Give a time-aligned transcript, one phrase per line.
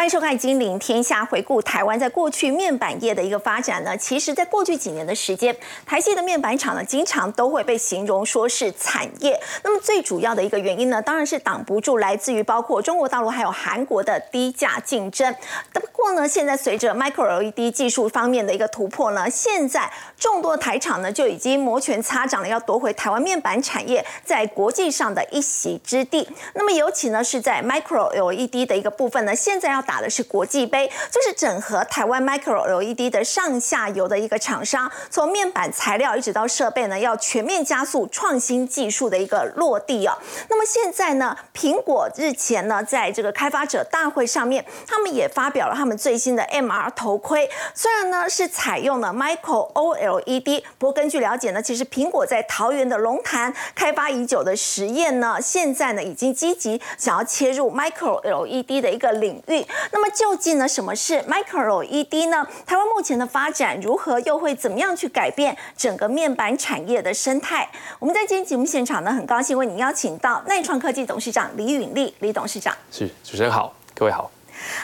[0.00, 3.94] 欢迎收看《金陵天下》，回顾台湾在过去面板业的一个发展呢。
[3.94, 9.38] 其实，在过去几年的时间，台系的面板厂呢，经常都会被形容说是产业。
[9.62, 15.36] 那么，最主要的一个原因呢，当然是挡不住来自于包括中国大陆还有韩国的低价竞争。
[15.74, 26.26] 不过呢，现在随着 Micro LED 技术方面的一个突破呢，现在众多台厂呢就已经摩拳擦掌了，要夺回台湾面板产业在国际上的一席之地。
[26.54, 40.16] 那么，尤其呢是在 Micro LED 的一个部分呢，现在要打的是国际杯，就是整合台湾 Micro LED 的上下游的一个厂商，从面板材料一直到设备呢，要全面加速创新技术的一个落地哦。
[40.48, 59.66] 那么现在呢，苹果日前呢，在这个开发者大会上面，他们也发表了他们最新的 MR 头盔，虽然呢是采用了 Micro OLED，不过根据了解呢，其实苹果在桃园的龙潭开发已久的实验呢，现在呢已经积极想要切入 Micro LED 的一个领域。
[59.92, 62.46] 那么究竟呢，什么是 Micro LED 呢？
[62.66, 67.68] 台湾目前的发展如何，又会怎么样去改变整个面板产业的生态？
[67.98, 72.76] 我们在今天节目现场呢，很高兴为您邀请到耐创科技董事长李允利李董事长。
[72.90, 74.30] 是主持人好，各位好。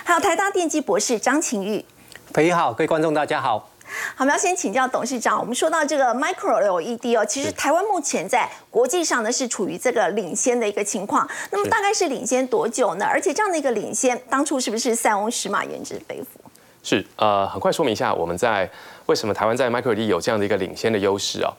[0.04, 1.84] 还有台大电机博士张晴玉。
[2.32, 3.68] 裴好，各位观众大家好。
[4.14, 5.38] 好，我们要先请教董事长。
[5.38, 11.28] 我们说到这个 Micro LED 哦，其实台湾目前在国际上呢是处于这个领先的一个情况。
[11.50, 13.06] 那么大概是领先多久呢？
[13.06, 16.40] 而且这样的一个领先，当初是不是塞翁失马焉知非福？
[16.82, 18.68] 是呃，很快说明一下，我们在
[19.06, 21.52] 为什么台湾在 Micro LED 有这样的一个领先的优势啊？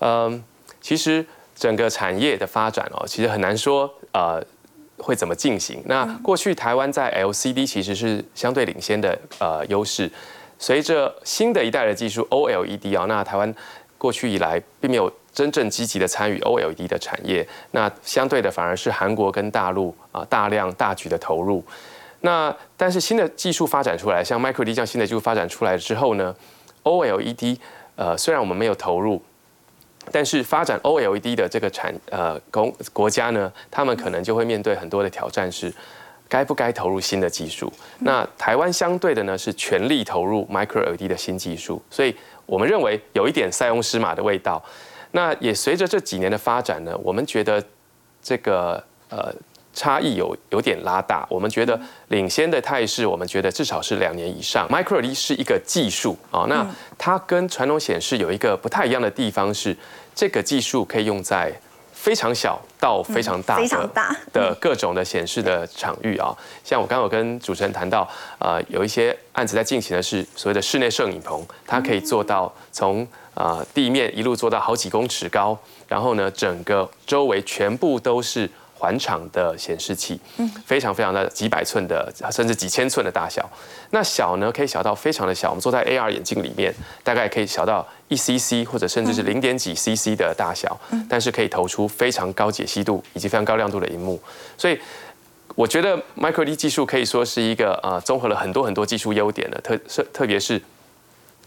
[0.00, 0.42] 嗯，
[0.80, 1.24] 其实
[1.56, 4.42] 整个产业的发展哦，其实很难说呃
[4.98, 5.82] 会怎么进行。
[5.86, 10.10] 那过去台湾在 LCD 其实是相对领先的呃优势。
[10.58, 13.54] 随着新的一代的技术 OLED 啊，那台湾
[13.98, 21.62] 过去以来并没有真正积极的参与 OLED 的产业，那相对的反而是韩国跟大陆啊大量大举的投入。
[22.20, 26.34] 那但是新的技术发展出来，像 Micro D 这样新的技术发展出来之后呢
[26.84, 27.58] ，OLED
[27.96, 29.20] 呃虽然我们没有投入，
[30.10, 35.72] 但是发展 OLED 的这个产呃公国家呢，他们可能就会面对很多的挑战是。
[36.34, 37.72] 该不该投入新的技术？
[38.00, 42.12] 那台湾相对的呢是全力投入 Micro LED 的新技术，所以
[42.44, 44.60] 我们认为有一点塞翁失马的味道。
[45.12, 47.62] 那也随着这几年的发展呢，我们觉得
[48.20, 49.32] 这个呃
[49.72, 51.24] 差异有有点拉大。
[51.30, 54.66] 我们觉得领先的态势，我们觉得至少是两年以上。
[54.68, 56.66] Micro LED 是一个技术啊，那
[56.98, 59.76] 它跟传统显示有一个不太一样的地方是，
[60.16, 61.52] 这个技术可以用在。
[62.04, 63.90] 非常小到非常大的
[64.30, 68.06] 的各种的显示的场域啊，像我刚刚有跟主持人谈到，
[68.38, 78.50] 呃，有一些案子在进行的是所谓的室内摄影棚，它可以做到从呃地面一路做到好几公尺高，然后呢，整个周围全部都是。
[78.84, 83.48] 环场的显示器，嗯，非常非常的几百寸的，甚至几千寸的大小。
[83.92, 85.48] 那小呢，可以小到非常的小。
[85.48, 90.78] 我们坐在 AR 眼镜里面，大概可以小到一 CC 或者甚至是零点几 CC 的大小，
[91.08, 94.20] 但是可以投出非常高解析度以及非常高亮度的荧幕。
[94.58, 94.78] 所以，
[95.54, 100.60] 我觉得 Micro LED 技术可以说是一个呃，综合了很多很多技术优点的，特特特别是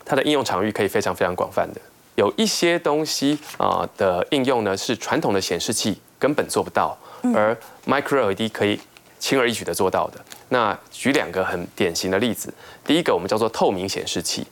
[0.03, 1.79] 它的应用场域可以非常非常广泛的。
[2.15, 6.97] 有一些东西啊的应用呢，是传统的显示器根本做不到。
[7.33, 8.79] 而 Micro LED 可以
[9.19, 10.19] 轻而易举的做到的。
[10.49, 12.53] 那举两个很典型的例子，
[12.85, 14.47] 第一个我们叫做透明显示器。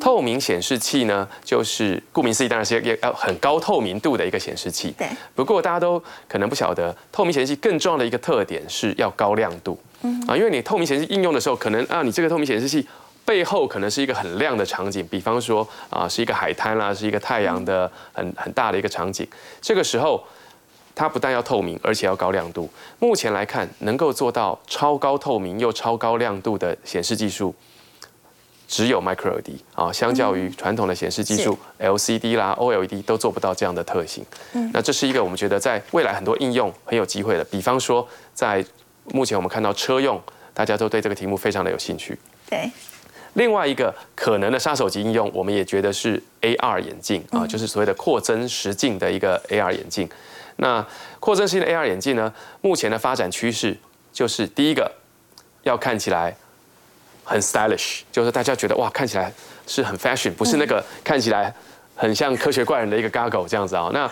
[0.00, 4.94] 透明显示器呢，就是顾名思义，当然是要要很高透明度的一个显示器。
[4.96, 5.08] 对。
[5.34, 9.76] 不过大家都可能不晓得，透明显示器更重要的一个特点是要高亮度。
[10.02, 10.22] 嗯。
[10.28, 12.86] 啊，因为你透明显示器应用的时候，可能啊，你这个透明显示器
[13.24, 19.26] 背后可能是一个很亮的场景，比方说啊，是一个海滩啦，是一个太阳的很很大的一个场景。
[19.60, 20.22] 这个时候。
[21.00, 22.68] 它不但要透明，而且要高亮度。
[22.98, 27.54] 目前来看，能够做到超高透明又超高亮度的显示技术，
[28.68, 29.90] 只有 Micro LED 啊。
[29.90, 34.22] 相较于传统的显示技术，LCD 啦、OLED 都做不到这样的特性。
[34.74, 37.44] 那这是一个我们觉得在未来很多应用很有机会的。
[37.44, 38.62] 比方说，在
[39.04, 40.20] 目前我们看到车用，
[40.52, 42.18] 大家都对这个题目非常的有兴趣。
[42.46, 42.70] 对。
[43.34, 50.08] 另外一个可能的杀手级应用，我们也觉得是 AR 眼镜啊，就是所谓的扩增实境的一个 AR 眼镜。
[50.56, 50.84] 那
[51.20, 52.32] 扩增式的 AR 眼镜呢？
[52.60, 53.76] 目前的发展趋势
[54.12, 54.90] 就是第一个
[55.62, 56.36] 要看起来
[57.24, 59.32] 很 stylish，就是大家觉得哇，看起来
[59.66, 61.54] 是很 fashion，不是那个看起来
[61.94, 63.90] 很像科学怪人的一个 goggle 这样子啊。
[63.94, 64.10] 那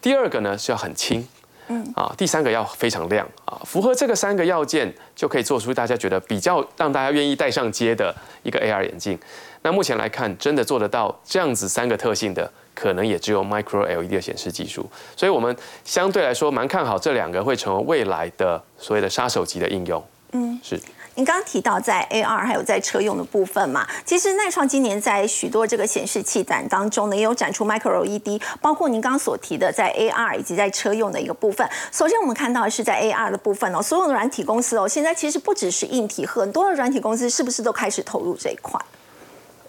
[0.00, 1.26] 第二个呢是要很轻，
[1.68, 9.18] 嗯啊，第三个要非常亮啊，符合这个三个要件就可以做出大家觉得比较让大家愿意戴上街的一个 AR 眼镜。
[9.62, 12.50] 那目前来看，真的做得到这样子三个特性的。
[12.74, 20.04] 可能也只有 Micro LED 的显示技术，所以我们相对来说蛮看好这两个会成为未来的所谓的杀手级的应用。
[20.32, 20.76] 嗯，是。
[21.16, 31.68] 您刚刚提到在 AR 还有在车用的部分嘛，其实耐创今年在许多这个显示器展当中呢，也有展出 Micro LED，包括您刚刚所提的在 AR 以及在车用的一个部分。
[31.92, 38.80] 首先我们看到的是在 AR 的部分哦，所有的软体公司哦，现在其实不只是硬体，很多的软体公司是不是都开始投入这一块？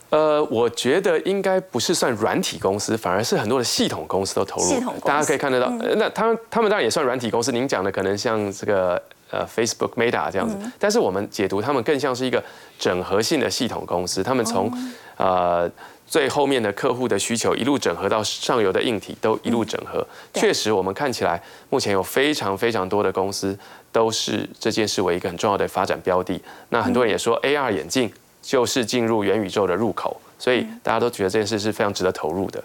[0.10, 4.68] 呃，我觉得应该不是算软体公司，反而是很多的系统公司都投入。
[4.68, 7.52] 系统公司大家可以看得到，呃那他们他们当然也算软体公司。
[7.52, 9.02] 您讲的可能像这个
[9.36, 12.42] 呃 Facebook、Meta 这样子，但是我们解读他们更像是一个
[12.80, 14.24] 整合性的系统公司。
[14.24, 14.72] 他们从
[15.18, 15.70] 呃
[16.08, 20.06] 最后面的客户的需求一路整合到上游的硬体，都一路整合。
[20.32, 23.58] 对确实，我们看起来目前有非常非常多的公司
[23.92, 26.40] 都是这件事为一个很重要的发展标的。
[26.70, 28.10] 那很多人也说 AR 眼镜
[28.42, 32.64] 就是进入元宇宙的入口，所以大家都觉得这件事是非常值得投入的。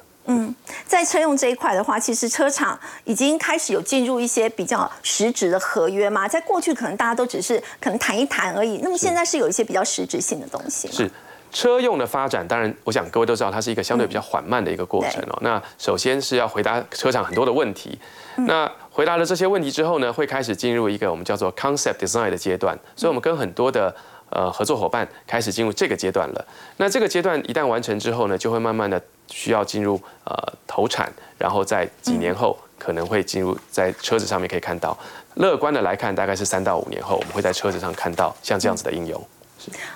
[0.87, 6.29] 在车用这一块的话，其实车厂已经开始有进入一些比较实质的合约嘛。
[6.29, 10.89] 在过去可能大家都只是可能谈一谈而已，那么现在是有一些比较实质性的东西。
[10.93, 11.11] 是
[11.53, 15.39] 车用的发展，当然，我想各位都知道，它是一个相对比较缓慢的一个过程哦。
[15.41, 17.99] 那首先是要回答车厂很多的问题，
[18.37, 22.79] 那回答了这些问题之后呢，会开始进入一个我们叫做 concept design 的阶段。
[22.95, 23.93] 所以，我们跟很多的
[24.31, 26.47] 呃合作伙伴开始进入这个阶段了。
[26.79, 30.35] 那这个阶段一旦完成之后呢，就会慢慢的需要进入呃
[30.67, 34.97] 投产，然后在几年后可能会进入在车子上面可以看到。
[35.35, 39.23] 乐观的来看，大概是三到五年后，我们会在车子上看到像这样子的应用。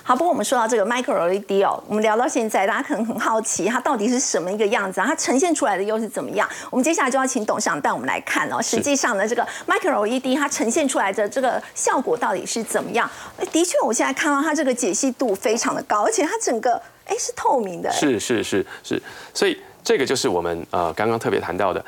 [0.03, 5.07] 好，不过我们说到这个 Micro LED 哦，我们聊到现在，大家可能很好奇，它到底是什么一个样子啊？
[5.07, 6.47] 它呈现出来的又是怎么样？
[6.69, 8.61] 我们接下来就要请董事长带我们来看哦。
[8.61, 13.09] 实际上呢，这个 Micro LED 它呈现出来的这个效果到底是怎么样？
[13.37, 17.89] 哎的确，我现在看到它这个解析度非常的高，而且它整个哎是透明的。
[17.89, 19.01] 哎是是是是，
[19.33, 21.83] 所以这个就是我们呃刚刚特别谈到的，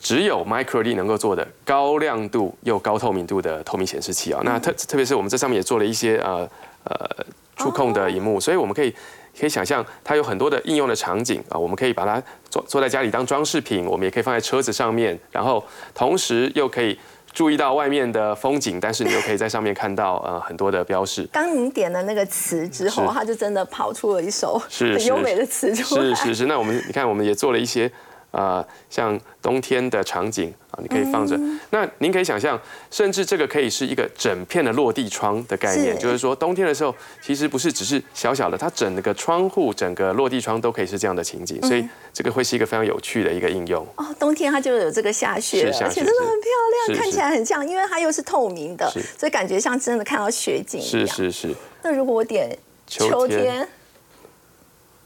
[0.00, 6.48] 只有 Micro LED 能够做的高亮度又高透明度的透明显示器啊、那特特别是我们这上面也做了一些呃
[6.84, 7.24] 呃
[7.56, 8.94] 触控的荧幕，所以我们可以。
[9.40, 15.64] 可以想象，它有很多的应用的场景啊，我们可以把它做坐在家里当装饰品，我们也可以放在车子上面，然后
[15.94, 16.98] 同时又可以
[17.32, 21.26] 注意到外面的风景，但是你又可以在上面看到呃很多的标识。
[21.32, 26.14] 刚您点了那个词之后，是它就真的跑出了一首很优美的词出来。
[26.14, 27.90] 是 是是，那我们你看，我们也做了一些
[28.32, 31.36] 呃，像冬天的场景啊，你可以放着。
[31.36, 31.60] 嗯。
[31.70, 36.00] 那您可以想象，甚至这个可以是一个整片的落地窗的概念，是。
[36.00, 43.86] 就是说冬天的时候，其实不是只是小小的，它整个窗户、整个落地窗都可以是这样的情景，所以这个会是一个非常有趣的一个应用。
[43.96, 46.00] 哦，冬天它就有这个下雪了，是下雪。
[46.00, 46.50] 而且真的很漂
[46.88, 51.06] 亮，看起来很像，因为它又是透明的，所以感觉像真的看到雪景一是样。
[51.08, 52.56] 是是，那如果我点
[52.86, 53.10] 秋天。
[53.10, 53.68] 秋天，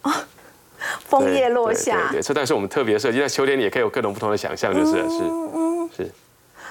[0.02, 0.12] 哦，
[1.08, 6.10] 枫叶落下对，对，这但是我们特别设计，在秋天里也可以有各种不同的想象，就是是是。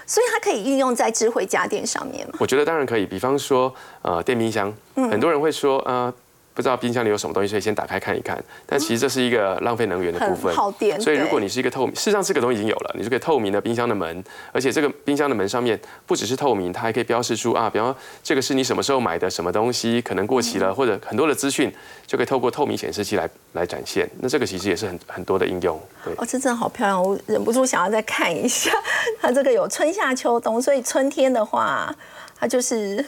[0.08, 2.34] 所以它可以运用在智慧家电上面吗？
[2.40, 3.74] 我觉得当然可以，比方说，
[4.04, 6.14] 呃，电冰箱，嗯很多人会说，呃，
[6.56, 8.42] 不知道冰箱里有什么东西，所以先打开看一看。
[8.66, 14.24] 但其实这是一个浪费能源的部分，耗电所以如果你是一个透明，事实上这个东西已经有了，你是个透明的冰箱的门，
[14.54, 21.70] 而且这个冰箱的门上面不只是透明，它还可以标示出啊，比方说这个是你什么时候买的什么东西，可能过期嗯了，或者很多的资讯
[22.08, 24.10] 就可以透过透明显示器来来展现。
[24.22, 26.14] 那这个其实也是很很多的应用，对。
[26.14, 28.72] 哦，这真的好漂亮，我忍不住想要再看一下。
[29.20, 31.94] 它这个有春夏秋冬，所以春天的话，
[32.40, 33.04] 它就是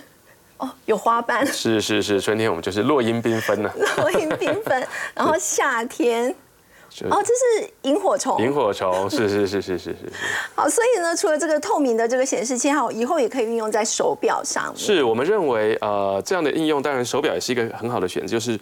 [0.58, 4.88] 哦有花瓣， 是是是，春天我们就是落英缤纷呢， 落英缤纷。
[5.14, 6.30] 然后夏天，
[7.10, 8.42] 哦，这是萤火虫。
[8.42, 10.14] 萤火虫，是是是是是是是。
[10.56, 14.78] 好，所以呢，除了这个透明的这个显示器，还有以后也可以运用在手表上面。
[14.78, 18.28] 是我们认为，呃，这样的应用，当然手表也是一个很好的选择。
[18.28, 18.60] 就是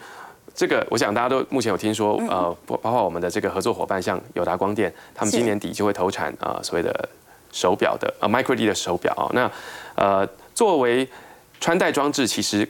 [0.54, 7.10] 这个，我想大家都目前有听说，呃，包包括我们的这个合作伙伴，像友达光电，他们今年底就会投产啊、呃所谓的
[7.52, 9.50] 手表的呃 Micro D 的手表啊、那
[9.96, 11.08] 呃，作为
[11.60, 12.68] 穿戴装置，其实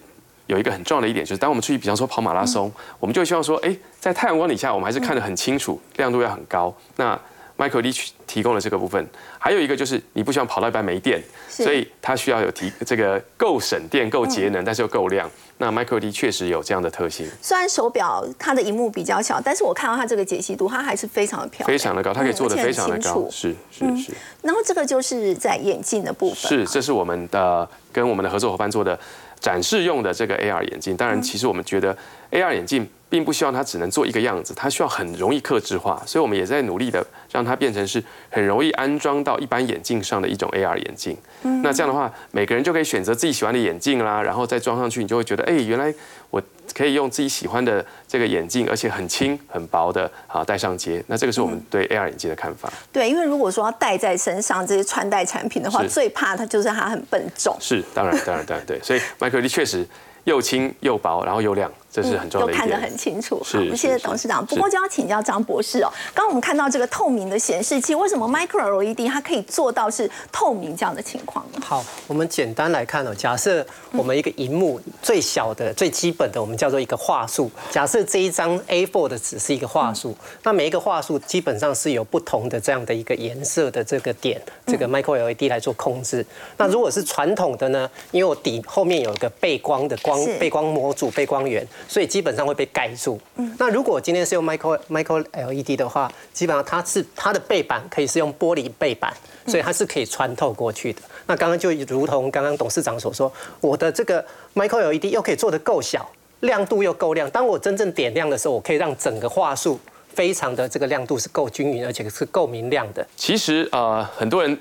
[0.47, 6.75] 有一个很重要的一点，就是当我们出去，比方说跑马拉松，我们就希望说，哎，在太阳光底下，我们还是看得很清楚，亮度要很高。
[6.95, 7.19] 那
[7.57, 7.93] Micro D
[8.27, 9.07] 提供了这个部分，
[9.39, 15.29] 还有一个就是你不希望跑到一半没电，所以它需要有提这个够省电、够节能，但是又够亮。
[15.57, 23.25] 那 Micro D 确实有这样的特性，虽然手表它的荧幕比较小，但是我看到它这个解析度，它还是非常的漂亮，非常的高，它可以做的非常的高。
[23.31, 24.11] 是是是。
[24.41, 26.49] 然后这个就是在眼镜的部分。
[26.49, 28.99] 是，嘛，这是我们的跟我们的合作伙伴做的
[29.45, 30.97] 展示用的这个 AR 眼镜。
[30.97, 31.95] 当然，其实我们觉得
[32.31, 41.15] AR 眼镜并不希望它只能做一个样子，它需要很容易克制化，所以我们也在努力的让它变成是很容易安装到一般眼镜上的一种 AR 眼镜。
[41.61, 45.93] 那这样的话，每个人就可以选择自己喜欢的眼镜啦，然后再装上去，你就会觉得，哎，原来
[46.35, 51.01] 我可以用自己喜欢的这个眼镜，而且很轻很薄的啊戴上街。
[51.07, 52.69] 那这个是我们对 AR 眼镜的看法。
[52.91, 57.55] 对，因为如果说要戴在身上这些穿戴产品的话，最怕它就是它很笨重。
[57.61, 58.77] 是，当然，当然，当然，对。
[58.81, 59.87] 所以 Micro LED 确实
[60.25, 61.71] 又轻又薄，然后又亮。
[61.95, 63.37] 这是很重要的看得很清楚。
[63.37, 64.45] 好，谢谢董事长。
[64.45, 65.89] 不过就要请教张博士哦。
[66.13, 71.61] 刚刚我们看到这个透明的显示器，为什么 Micro LED 它可以做到是透明这样的情况呢？
[71.63, 73.15] 好，我们简单来看哦。
[73.15, 77.49] 假设我们一个荧幕最小的、最基本的，我们叫做一个画素。
[77.71, 86.25] 假设这一张 A4 的纸是一个画素，那每一个画素基本上是有不同的这样的一个颜色的这个点，这个 Micro LED 来做控制。
[86.57, 87.89] 那如果是传统的呢？
[88.11, 91.65] 因为我底后面有一个背光的光背光模组、背光源。
[91.87, 93.19] 所以基本上会被盖住。
[93.35, 99.13] 嗯，那如果今天是用 micro micro LED 的话，基本上它是它的背板可以是用玻璃背板，
[99.47, 101.01] 所以它是可以穿透过去的。
[101.27, 104.23] 那刚刚就如同刚刚董事长所说，我的这个
[104.53, 106.09] micro LED 又可以做得够小，
[106.41, 107.29] 亮度又够亮。
[107.29, 109.79] 当我真正点亮的时候，我可以让整个画素
[110.13, 113.05] 非常的这个亮度是够均匀，而且是够明亮的。
[113.15, 114.57] 其实呃，很多人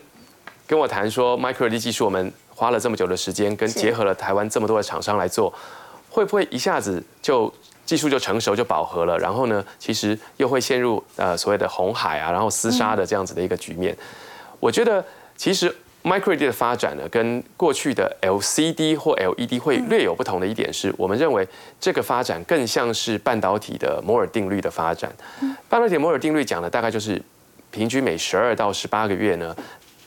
[0.66, 5.52] 跟我谈说 micro LED 技术，我们花了这么久的时间，跟结合了台湾这么多的厂商来做。
[6.14, 7.52] 会不会一下子就
[7.84, 9.18] 技术就成熟就饱和了？
[9.18, 13.96] 然后呢，其实又会陷入呃所谓的红海啊，然后厮杀的这样子的一个局面。
[14.60, 15.04] 我觉得
[15.36, 15.68] 其实
[16.04, 21.46] Micro LED 的发展呢，跟过去的 LCD 或 LED 会略有不同的一点是，我们认为
[21.80, 25.12] 这个发展更像是半导体的摩尔定律的发展。
[25.68, 27.20] 半导体摩尔定律讲的大概就是
[27.72, 29.54] 平均每十二到十八个月呢。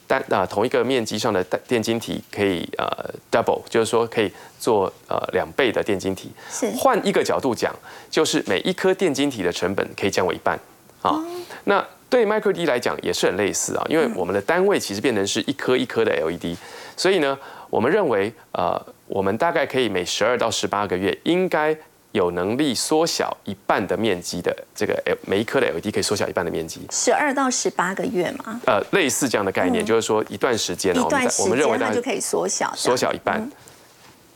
[0.08, 2.88] 单啊，同一个面积上的电晶体可以呃
[3.30, 6.32] double，就是说可以做呃两倍的电晶体。
[6.50, 6.68] 是。
[6.78, 7.76] 换一个角度讲，
[8.10, 10.58] 就是每一颗电晶体的成本可以降为一半。
[11.02, 11.24] 啊。
[11.66, 16.56] 那对 micro LED 来讲也是很类似啊，因为我们的单位其实变成是一颗一颗的 LED，
[16.96, 17.38] 所以呢，
[17.70, 21.78] 我们认为呃，我们大概可以每十二到十八个月应该。
[22.14, 28.60] 有能力缩小一半的面积的这个每一颗的 LED 可以缩小一半的面积，十二到十八个月嘛？
[28.66, 33.48] 呃，类似这样的概念，就是说一段时间，一段时间它就可以缩小，缩小一半。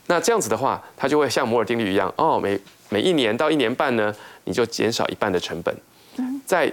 [0.08, 2.60] 那这样子的话，它就会像摩尔定律一样，哦，每
[2.90, 4.14] 每一年到一年半呢，
[4.44, 5.74] 你就减少一半的成本。
[6.18, 6.42] 嗯。
[6.46, 6.72] 再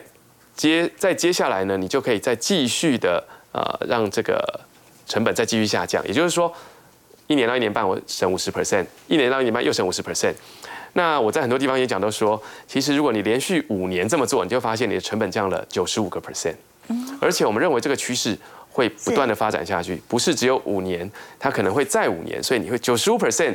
[0.56, 4.42] 接再接下来呢，你就可以再继续的呃，让这个
[5.06, 6.04] 成本再继续下降。
[6.06, 6.52] 也就是说，
[7.28, 10.34] 一年到一年半我省五十 percent，一年到一年半又省五十 percent。
[10.94, 16.54] 那我在很多地方也讲到说，其实如果你连续五年这么做，你就发现你的成本降了九十五个 percent，
[17.20, 18.36] 而且我们认为这个趋势
[18.70, 21.08] 会不断的发展下去，不是只有五年，
[21.38, 23.54] 它可能会再五年，所以你会九十五 percent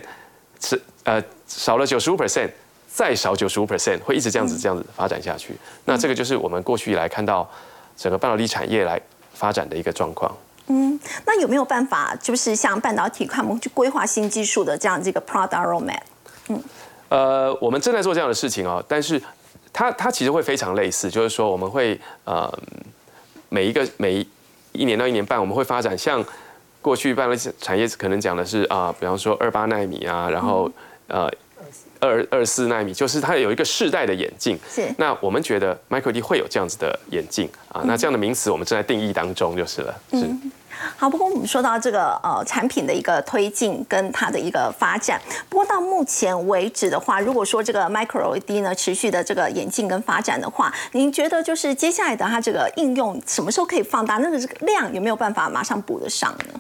[0.62, 2.50] 是呃少了九十五 percent，
[2.88, 5.56] 再少九十五 percent，会一直这样子这样子发展下去。
[5.86, 7.50] 那这个就是我们过去以来看到
[7.98, 9.02] 整个半导体产业来
[9.34, 10.32] 发展的一个状况。
[10.68, 16.02] 嗯，那有没有办法，就是像半导体看我们去规划新技术的这样这个 product roadmap？
[16.50, 16.64] 嗯。
[17.10, 19.22] 呃，我们正在做这样的事情哦，但是
[19.72, 22.52] 它它其实会非常类似，就是说我们会呃
[23.50, 24.26] 每一个每
[24.72, 26.26] 一年到一年半，我们会发展像
[26.82, 30.72] 过去半导体产业可能讲的是啊，比方说二八纳米啊，然后
[31.08, 31.30] 呃
[32.06, 34.60] 二二四纳米，就是它有一个世代的眼镜。
[34.70, 34.94] 是。
[34.98, 39.96] 那我们觉得 Micro D 会有这样子的眼镜啊，那这样的名词我们正在定义当中就是了。
[40.12, 40.30] 是。
[40.98, 54.18] 好，不过我们说到这个呃产品的一个推进跟它的一个发展，不过到目前为止的话，如果说这个 Micro LED 呢持续的这个演进跟发展的话，您觉得就是接下来的它这个应用什么时候可以放大？
[54.18, 56.60] 那个这个量有没有办法马上补得上呢？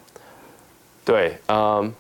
[1.04, 1.94] 对，嗯，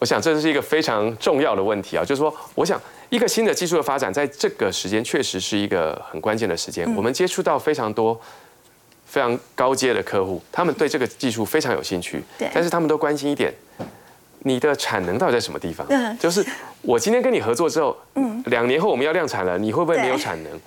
[0.00, 2.80] 我想这是一个非常重要的问题啊，就是说，我想
[3.10, 8.20] 一个新的技术的发展，在这个时间确实是一个很关键的时间，我们接触到非常多。
[9.06, 12.22] 非常高阶的客户，他们对这个技术非常有兴趣，
[12.54, 13.52] 但是他们都关心一点，
[14.44, 15.84] 你的产能到底在什么地方？
[16.16, 16.46] 就是
[16.82, 20.60] 我今天跟你合作之后，嗯，两年后我们要量产了，你会不会没有产能？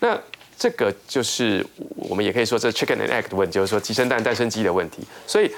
[0.00, 0.20] 那
[0.58, 1.64] 这个就是
[1.96, 5.02] 我们也可以说这 chicken and egg 的问题，就是说鸡生蛋蛋生鸡的问题。
[5.26, 5.50] 所以，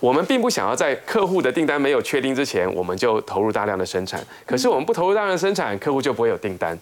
[0.00, 4.20] 我们并不想要在客户的订单没有确定之前，我们就投入大量的生产。
[4.46, 6.76] 可是我们不投入大量的生产，客户就不会有订单。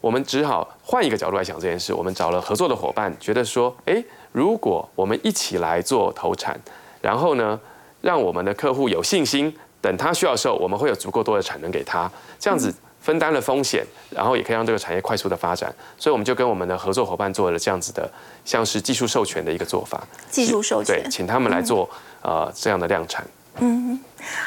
[0.00, 1.92] 我们只好换一个角度来想这件事。
[1.92, 6.58] 我们找了合作的伙伴，觉得说，哎，如果我们一起来做投产，
[7.02, 7.58] 然后呢，
[8.00, 15.74] 让我们的客户有信心，等他需要的时候，我们会有足够多的产能给他，这样子分担了风险，然后也可以让这个产业快速的发展。
[15.96, 18.10] 所以我们就跟我们的合作伙伴做了这样子的，
[18.44, 20.06] 像是技术授权的一个做法。
[20.30, 21.88] 技术授权，对，请他们来做
[22.22, 23.26] 呃这样的量产。
[23.58, 23.98] 嗯。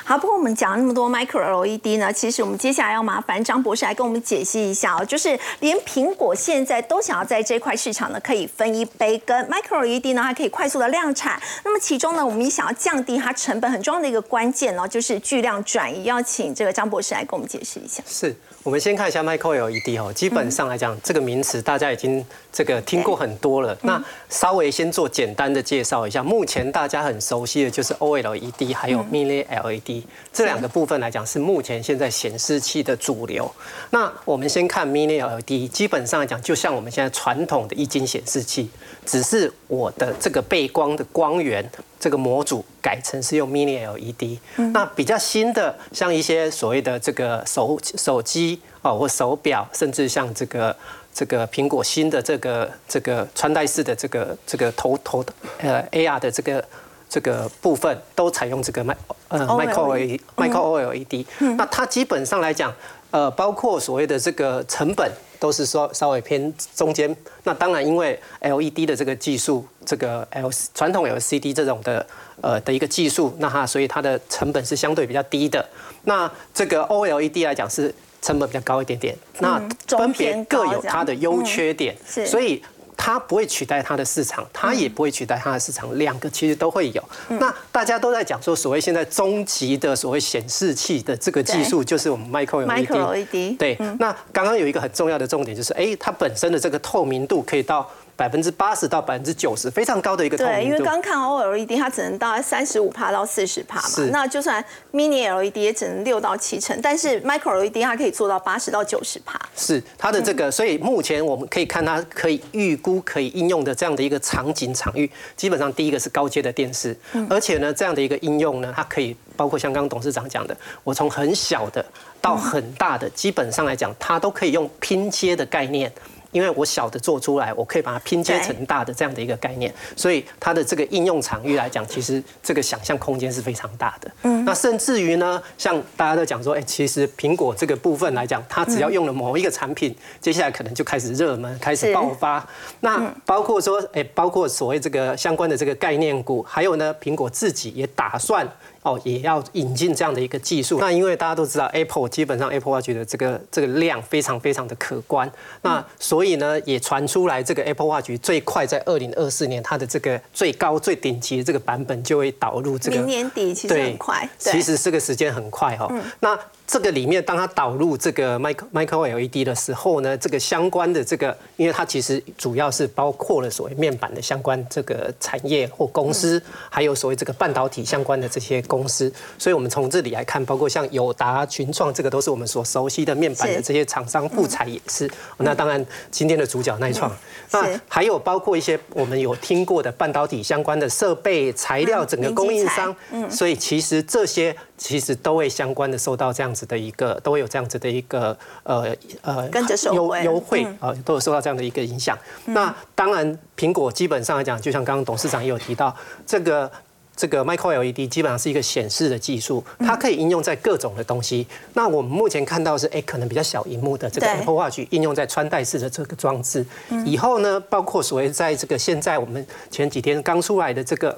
[0.03, 11.41] 好，不过我们讲了那么多 Micro LED 呢，其实我们接下来要麻烦张博士来跟我们解析一下哦，就是连苹果现在都想要在这块市场呢可以分一杯羹，Micro LED 呢还可以快速的量产。
[11.63, 16.03] 那么其中呢，我们也想要降低它成本很重要的一个关键呢，就是巨量转移。
[16.03, 18.01] 要请这个张博士来跟我们解释一下。
[18.07, 23.77] 是我们先看一下 Micro LED 哦，基本上来讲，这个名词大家已经这个听过很多了。
[23.81, 30.03] 那稍微先做简单的介绍一下，目前大家很熟悉的就是 OLED 还有 Mini LED
[30.33, 33.51] 这两个部分来讲，是目前现在显示器的主流。
[33.91, 38.69] 那我们先看 Mini LED，基本上来讲，就像我们现在传统的液晶显示器，
[39.05, 41.69] 只是我的这个背光的光源。
[41.99, 44.39] 这个模组改成是用 Mini LED，
[44.73, 50.75] 那比较新的，像一些所谓的这个手手机哦或手表，甚至像这个
[51.13, 55.23] 这个苹果新的这个这个穿戴式的这个这个头头
[55.59, 56.63] 呃 AR 的这个
[57.09, 58.95] 这个部分，都采用这个麦
[59.27, 61.25] 呃 Micro Micro OLED。
[61.57, 62.73] 那它基本上来讲，
[63.11, 65.11] 呃，包括所谓的这个成本。
[65.41, 72.05] 都是说稍微偏中间，那当然因为 LED 的这个技术，这个 L 传统 LCD 这种的
[72.41, 75.67] 呃的一个技术，那它所以它的成本是相对比较低的。
[76.03, 77.91] 那这个 OLED 来讲是
[78.21, 82.63] 成本比较高一点点，那分别各有它的优缺点，所以。
[83.03, 87.03] 它不会取代它的市场，它也不会取代它的市场，两个其实都会有。
[87.29, 93.57] 那大家都在讲说，所谓现在终极的所谓显示器的这个技术，就是我们 Micro LED。
[93.57, 97.89] 对，那刚刚有一个很重要的重点就是，哎，它本身的这个透明度可以到。
[98.21, 100.59] 百分之八十到百分之九十，非常高的一个透明度。
[100.59, 103.89] 对，因为刚看 OLED，它只能到三十五帕到四十帕嘛。
[103.89, 104.11] 是。
[104.11, 104.63] 那就算
[104.93, 109.41] Mini LED 也只能六到七成，但是 Micro LED 它可以做到八十到九十帕。
[109.55, 116.95] 是它的这个，所以目前我们可以看它可以预估可以应用的这样的一个场景场域，基本上第一个是高阶的电视，
[117.27, 121.83] 而且呢，这样的一个应用呢，它可以包括像刚刚董事长讲的，我从很小的
[122.21, 125.91] 到很大的，基本上来讲，它都可以用拼接的概念。
[126.31, 134.11] 因为我小的做出来，我可以把它拼接成大的这样的一个概念，所以它的这个应用场域来讲，其实这个想象空间是非常大的。
[134.23, 142.47] 嗯，那甚至于呢，像大家都讲说，哎，其实苹果这个部分来讲，它只要用了某一个产品，接下来可能就开始热门，开始爆发。
[142.79, 148.47] 那包括说，哎，包括所谓这个相关的这个概念股，还有呢，苹果自己也打算。
[148.83, 150.79] 哦，也要引进这样的一个技术。
[150.79, 155.31] 那因为大家都知道，Apple 基本上 Apple Watch 的这个这个量非常非常的可观。
[155.61, 162.97] 那所以呢，也传出来这个 Apple Watch 最快在二零二四年，它的这个最高最顶级的这个版本就会导入这个。
[162.97, 164.29] 明年底其实很快。
[164.37, 165.91] 其实这个时间很快哈。
[166.19, 166.37] 那
[166.71, 185.11] 这个里面，当它导入这个 Micro Micro LED 的时候呢，这个相关的这个，因为它其实主要是包括了所谓面板的相关这个产业或公司，还有所谓这个半导体相关的这些公司，所以我们从这里来看，包括像友达、群创，这个都是我们所熟悉的面板的这些厂商，富彩也是。
[185.39, 187.11] 那当然，今天的主角耐创，
[187.51, 192.95] 那还有包括一些我们有听过的半导体相关的设备、材料，整个供应商。
[193.11, 194.55] 嗯，所以其实这些。
[194.83, 202.17] 其实都会相关的受到这样子的一个，都会有这样子的一个呃呃跟着优优惠啊，都有受到这样的一个影响。
[202.45, 206.71] 那当然，苹果基本上来讲，就像刚刚董事长也有提到，这个
[207.15, 211.45] 这个 Micro LED 基本上是一个显示的技术，它可以应用在各种的东西。
[211.75, 216.65] 那我们目前看到是，哎，可能比较小荧幕的这个 Apple Watch 应用在穿戴式的这个装置。
[217.05, 221.15] 以后呢，包括所谓在这个现在我们前几天刚出来的这个。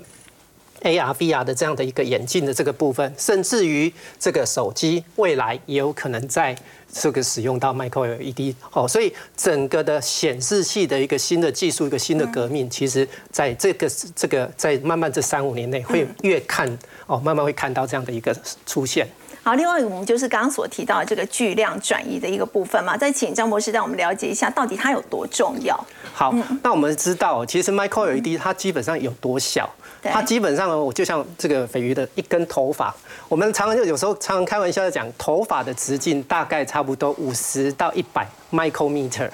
[0.84, 6.56] AR、VR 的这样的一个眼镜的这个部分，甚至于这个手机未来也有可能在
[6.91, 16.67] 这个使用到 Micro LED 哦，所以整个的显示器的一个新的技术，一个新的革命，其实在这个这个在慢慢这三五年内会越看
[17.08, 19.08] 哦，慢慢会看到这样的一个出现。
[19.41, 25.78] 好，另外一个我们就是刚刚所提到的这个巨量转移的一个部分嘛，再请张博士带我们了解一下，到底它有多重要。
[26.13, 29.69] 好，那我们知道，其实 Micro LED 它基本上有多小。
[30.12, 32.94] 它基本上，我就像这个鲱鱼的一根头发，
[33.30, 39.30] 我们常常就有时候常常开玩笑的讲，头发的直径大概差不多五十到一百 micrometer。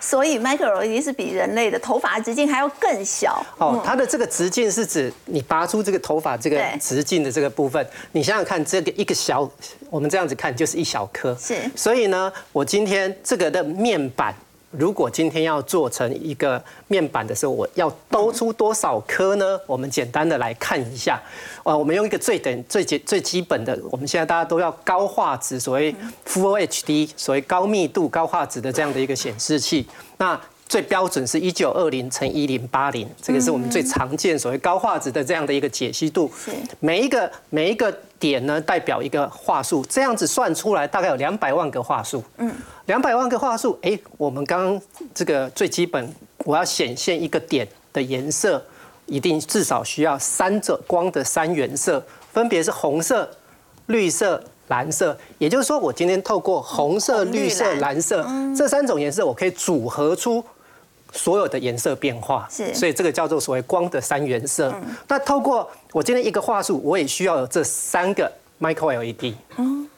[0.00, 3.44] 所以 micro LED 是比人类的头发直径还要更小。
[3.58, 9.50] 哦，它的这个直径是指你拔出这个头发这个直径的这个部分，你想想看，这个一个小，
[9.88, 11.34] 我们这样子看就是一小颗。
[11.40, 11.54] 是。
[11.74, 14.34] 所以呢，我今天这个的面板。
[14.78, 19.58] 如果今天要做成一个面板的时候，我要兜出多少颗呢？
[19.66, 21.20] 我们简单的来看一下，
[21.62, 25.94] 呃，我们用一个最等最基最基本的，我们现在大家都要高画质，所谓
[26.26, 29.86] Full HD，所谓高密度高画质的这样的一个显示器，
[30.18, 30.40] 那。
[30.66, 36.28] 最标准是一九二零乘一零八零，这个是我们最常见所谓高画质的这样的一个解析度。
[36.80, 42.24] 每一个每一个点呢，代表一个话术，这样子算出来大概有两百万个话术。
[42.38, 42.50] 嗯，
[42.86, 44.80] 两百万个话术，哎，我们刚刚
[45.14, 48.64] 这个最基本，我要显现一个点的颜色，
[49.04, 53.28] 一定至少需要三者光的三原色，分别是红色、
[53.88, 60.42] 绿色、蓝色，也就是说，我今天透过红色、绿绿色、蓝蓝色这三种颜色，我可以组合出
[61.14, 62.46] 所有的颜色变化。
[62.50, 64.74] 是所以这个叫做所谓光的三原色。
[65.08, 69.34] 那透过我今天一个话术，我也需要有这三个 micro LED。
[69.56, 69.88] 嗯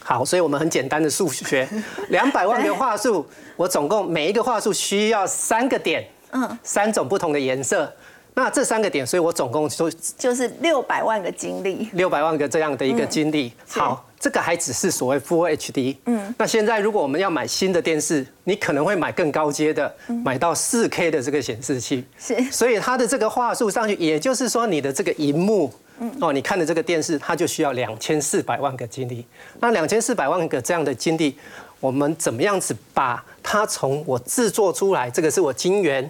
[0.00, 1.68] 好，所以我们很简单的数学，
[2.08, 3.26] 两百万个话术，
[3.56, 7.92] 我总共每一个话术需要三个点，嗯三种不同的颜色。
[8.32, 11.90] 那这三个点，所以我总共就就是六百万个精力。
[11.92, 13.52] 六百万个这样的一个精力。
[13.66, 15.96] 是好，这个还只是所谓 Full HD。
[16.06, 22.04] 嗯，那现在如果我们要买新的电视，你可能会买更高阶的，买到 4K 的这个显示器。
[22.18, 25.72] 是所以它的这个话术上去，也就是说你的这个荧幕。
[26.20, 29.26] 哦，你看的这个电视，它就需要两千四百万个精力。
[29.58, 31.36] 那两千四百万个这样的精力，
[31.80, 35.10] 我们怎么样子把它从我制作出来？
[35.10, 36.08] 这个是我晶圆，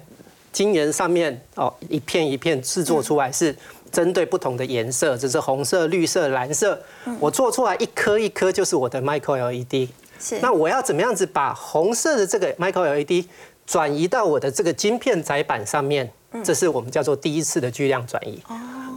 [0.53, 3.57] 晶圆上面哦一片一片制作出来是
[3.91, 6.81] 针对不同的颜色，这是红色、绿色、蓝色。
[7.19, 9.89] 我做出来一颗一颗就是我的 micro LED。
[10.21, 13.25] 是那我要怎么样子把红色的这个 micro LED
[13.67, 16.11] 转移到我的这个晶片载板上面？
[16.45, 18.43] 这是我们叫做第一次的巨量转移。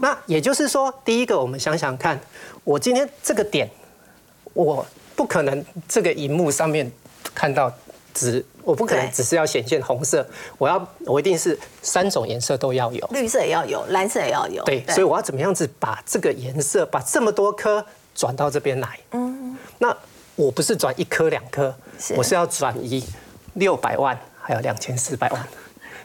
[0.02, 2.20] 那也就是说，第一个我们想想看，
[2.64, 3.70] 我今天这个点，
[4.54, 6.92] 我不可能这个荧幕上面
[7.34, 7.72] 看到
[8.14, 10.26] 只，我不可能只是要显现红色，
[10.58, 13.08] 我要我一定是三种颜色都要有。
[13.12, 14.64] 绿色也要有，蓝色也要有。
[14.64, 19.00] 对，所以我要怎么样子把这个颜色，把这么多颗转到这边来？
[19.12, 19.96] 嗯，那
[20.36, 21.74] 我不是转一颗两颗，
[22.16, 23.04] 我是要转移
[23.54, 25.48] 六百万，还有两千四百万，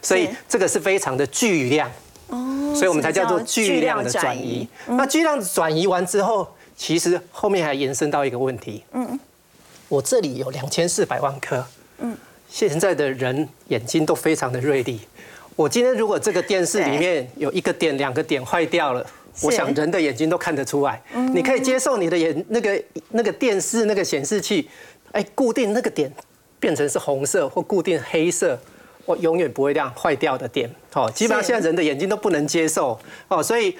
[0.01, 1.89] 所以这个是非常的巨量，
[2.27, 4.67] 哦所以我们才叫做巨量的转移。
[4.87, 9.19] 那巨量转移完之后，其实后面还延伸到一个问题，嗯，
[9.87, 11.65] 我这里有两千四百万颗，
[11.99, 12.15] 嗯，
[12.49, 14.99] 现在的人眼睛都非常的锐利。
[15.55, 19.05] 我今天如果这个电视里面有一个点、两个点坏掉了，
[19.41, 21.01] 我想人的眼睛都看得出来。
[21.33, 24.69] 你可以接受你的眼那个那个电视那个显示器，
[25.11, 26.11] 哎，固定那个点
[26.59, 28.59] 变成是红色或固定黑色，
[29.05, 30.69] 我永远不会让坏掉的点。
[30.93, 33.75] 哦，基本上现在人的眼睛都不能接受哦，所以。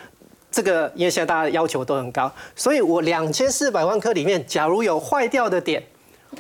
[0.50, 5.84] 这个因为现在大家的要求都很高，所以我两千四百万颗里面，假如有坏掉的点，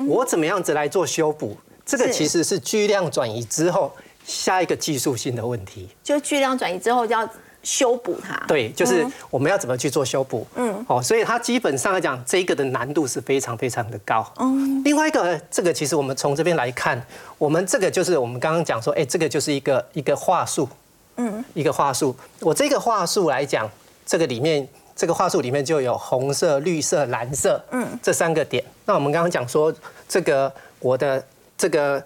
[0.07, 1.55] 我怎么样子来做修补？
[1.87, 3.91] 这个其实是巨量转移之后
[4.25, 5.89] 下一个技术性的问题。
[6.03, 7.27] 就巨量转移之后要
[7.63, 8.35] 修补它。
[8.47, 10.45] 对，就是我们要怎么去做修补。
[10.55, 14.29] 嗯，哦，所以它基本上来讲，这个的难度是非常非常的高。
[14.37, 17.01] 嗯，另外一个，这个其实我们从这边来看，
[17.37, 20.67] 我们这个就是我们刚刚讲说，哎，这个就是一个一个话术。
[21.17, 22.15] 嗯，一个话术。
[22.41, 23.67] 我这个话术来讲，
[24.05, 28.63] 这个里面这个话术里面就有红色、绿色、蓝色，嗯，这三个点。
[28.85, 29.73] 那我们刚刚讲说，
[30.07, 31.25] 这个我的
[31.57, 32.03] 这个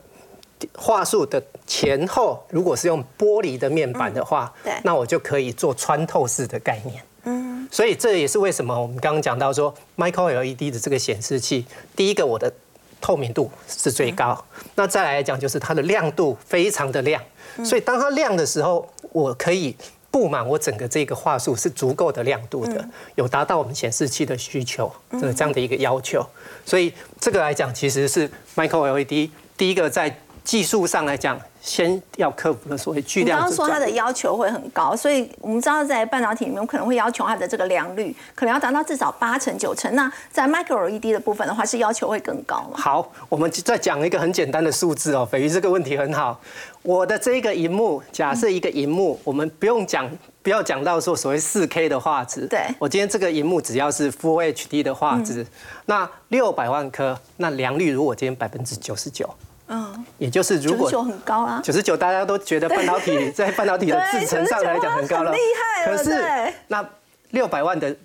[0.76, 4.74] 话术的前后，如果是用玻璃的面板的话，对。
[4.84, 7.04] 那我就可以做穿透式的概念。
[7.24, 12.52] 嗯，所以这也是为什么我们刚刚讲到说，micro LED 的这个显示器，第一个我的
[13.00, 14.44] 透明度是最高，
[14.76, 17.22] 那再来讲就是它的亮度非常的亮，
[17.64, 19.76] 所以当它亮的时候，我可以
[20.10, 22.84] 布满我整个这个话术是足够的亮度的，
[23.16, 26.26] 有达到我们显示器的需求这这样的一个要求。
[26.66, 29.30] 所以这个来讲，其实是 micro LED
[29.62, 30.12] 第一个在
[30.44, 33.52] 技术上来讲，先要克服的所谓巨你刚刚。
[33.52, 39.94] 说它的要求会很高，所以我们知道在半导体里面可能会要求它的这个良率可能要达到至少八成九成。
[39.94, 42.76] 那在 micro LED 的部分的话，是要求会更高嘛？
[42.76, 45.24] 好，我们再讲一个很简单的数字哦。
[45.24, 46.42] 斐鱼这个问题很好。
[46.82, 50.10] 我的这个荧幕，假设一个荧幕，我们不用讲，
[50.42, 52.48] 不要讲到说所谓四 K 的画质。
[52.48, 55.46] 对我今天这个荧幕只要是 Full HD 的画质，
[55.86, 59.30] 那六百万颗，那良率如果今天百分之九十九，
[59.74, 61.62] 嗯，也就是如果九十九很高啊。
[61.64, 66.90] 九十九，大家都觉得半导体在半导体的制程上来讲很高了，对99很厉害了可是对那
[67.30, 67.96] 六百万的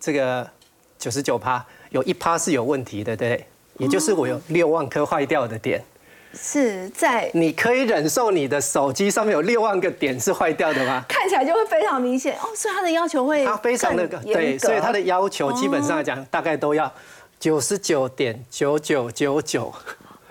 [0.00, 0.48] 这个
[0.98, 3.46] 九十九趴，有一趴是有问题的，对不对？
[3.76, 5.84] 也就是我有六万颗坏掉的点，
[6.32, 11.04] 是在你可以忍受你的手机上面有六万个点是坏掉的吗？
[11.06, 16.90] 看起来就会非常明显哦，所以它的要求会它非常的对，所以它的要求基本上来讲，大概都要
[17.38, 19.70] 九十九点九九九九。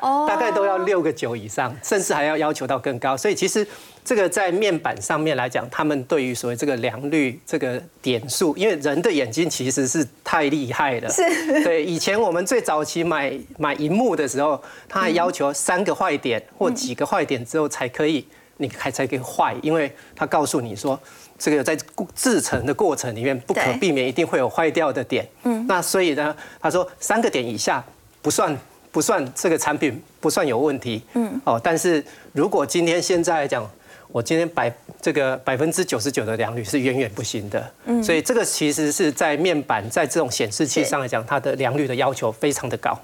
[0.04, 3.18] 哦大概都要六个九以上，甚至还要要求到更高。
[3.18, 3.66] 所以其实
[4.04, 11.10] 这个在面板上面来讲，他们对于所谓这个良率、这个点数，因为人的眼睛其实是太厉害了。
[11.10, 11.24] 是
[11.64, 21.00] 对，以前我们最早期买买荧幕的时候，他还要求三个坏点或几个坏点之后才可以，你还才可以坏，因为他告诉你说。
[21.36, 21.76] 这个在
[22.16, 25.28] 制成的过程里面不可避免，一定会有坏掉的点。
[25.44, 27.84] 嗯，那所以呢，他说三个点以下
[28.22, 28.56] 不算
[28.94, 31.02] 不算这个产品不算有问题。
[31.16, 32.02] 嗯，哦，但是
[32.32, 33.68] 如果今天现在来讲，
[34.10, 37.72] 我今天百这个百分之九十九的良率是远远不行的。
[37.86, 42.96] 嗯，所以这个其实是在面板在这种显示器上来讲，它的良率的要求非常的高。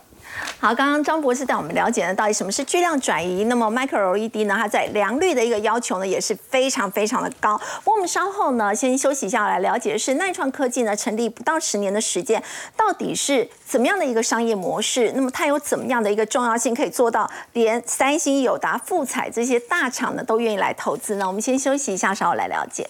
[0.59, 3.45] 好，刚刚张博士带我们了解了到底什么是巨量转移。
[3.45, 7.59] 那么 Micro LED 呢，它在良率的一个要求呢也是非常非常的高。
[7.85, 12.43] 我们稍后呢先休息一下来了解的是耐创科技呢成立不到十年的时间，
[12.75, 15.13] 到底是怎么样的一个商业模式？
[15.15, 21.25] 那么它有怎么样的一个重要性，可以做到连三星、友达、富彩这些大厂呢都愿意来投资呢？
[21.25, 22.89] 我们先休息一下，稍后来了解。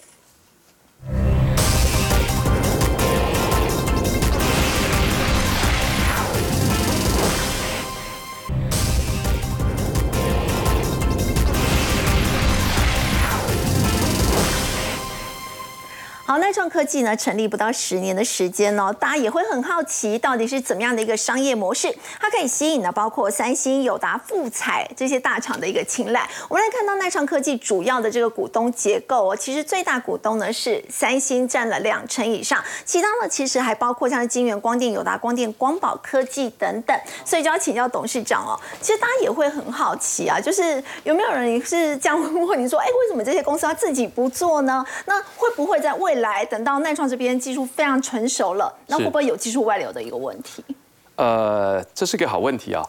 [16.30, 26.30] 好，耐创科技呢成立不到十年的时间哦，大家也会很好奇，到底是怎么样的一个商业模式，它可以吸引呢包括三星、友达、富彩这些大厂的一个青睐。
[26.48, 36.96] 我们来看到耐创科技主要的这个股东结构哦，其实最大股东呢是三星，占了两成以上，其他呢其实还包括像是金源光电、友达光电、光宝科技等等。
[37.24, 42.16] 所以就要请教董事长哦，其实大家也会很好奇啊，就是有没有人是这样
[42.46, 44.86] 问你说，哎，为什么这些公司他自己不做呢？
[45.06, 46.19] 那会不会在未来？
[46.20, 50.64] 来，等到耐创这边技术非常成熟了，那会不会有技术外流的一个问题？
[51.16, 52.82] 呃，这是个好问题啊。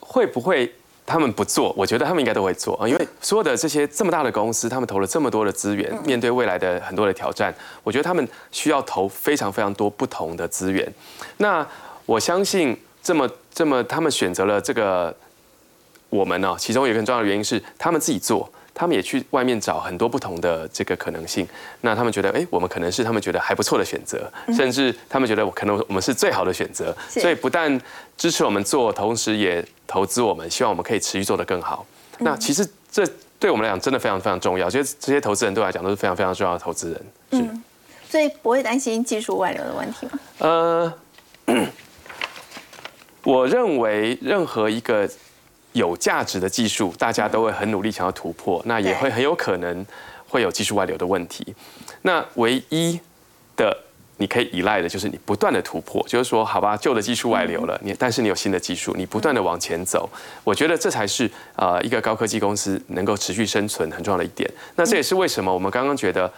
[0.00, 0.70] 会不会
[1.06, 1.72] 他们不做？
[1.74, 10.92] 我觉得他们应该都会做啊，因为所有的这些这么大的公司，他们投了这么多的资源，面对未来的很多的挑战，我觉得他们需要投非常非常多不同的资源。
[11.38, 11.66] 那
[12.04, 15.14] 我相信，这么这么，他们选择了这个
[16.10, 18.50] 我们呢，其中有一个很重要的原因是他们自己做。
[18.74, 21.46] 他们也去外面找很多不同的这个可能性，
[21.82, 27.80] 那他们觉得，哎，我们可能是他们觉得还不错的选择，甚至他们觉得可能我们是最好的选择，所以不但
[28.16, 31.84] 支持我们做，同时也投资我们，希望我们可以持续做得更好。
[32.18, 33.06] 那其实这
[33.38, 37.02] 对我们来讲真的非常非常重要，觉得这些投资人对我来讲都是非常非常重要的投资人。
[37.32, 37.62] 嗯，
[38.08, 40.18] 所以不会担心技术外流的问题吗？
[40.38, 40.94] 呃，
[43.24, 45.06] 我认为任何一个。
[45.72, 49.84] 有价值的技术，大家都会很努力想要突破，那也会很有可能
[50.28, 51.54] 会有技术外流的问题。
[52.02, 53.00] 那唯一
[53.56, 53.76] 的
[54.18, 60.08] 你可以依赖的就是你不断的突破，就是说，好吧，旧的技术外流了，你但是你有新的技术，你不断的往前走，
[60.44, 64.48] 我觉得这才是呃一个高科技公司能够持续生存很重要的一点。
[64.76, 66.30] 那这也是为什么我们刚刚觉得，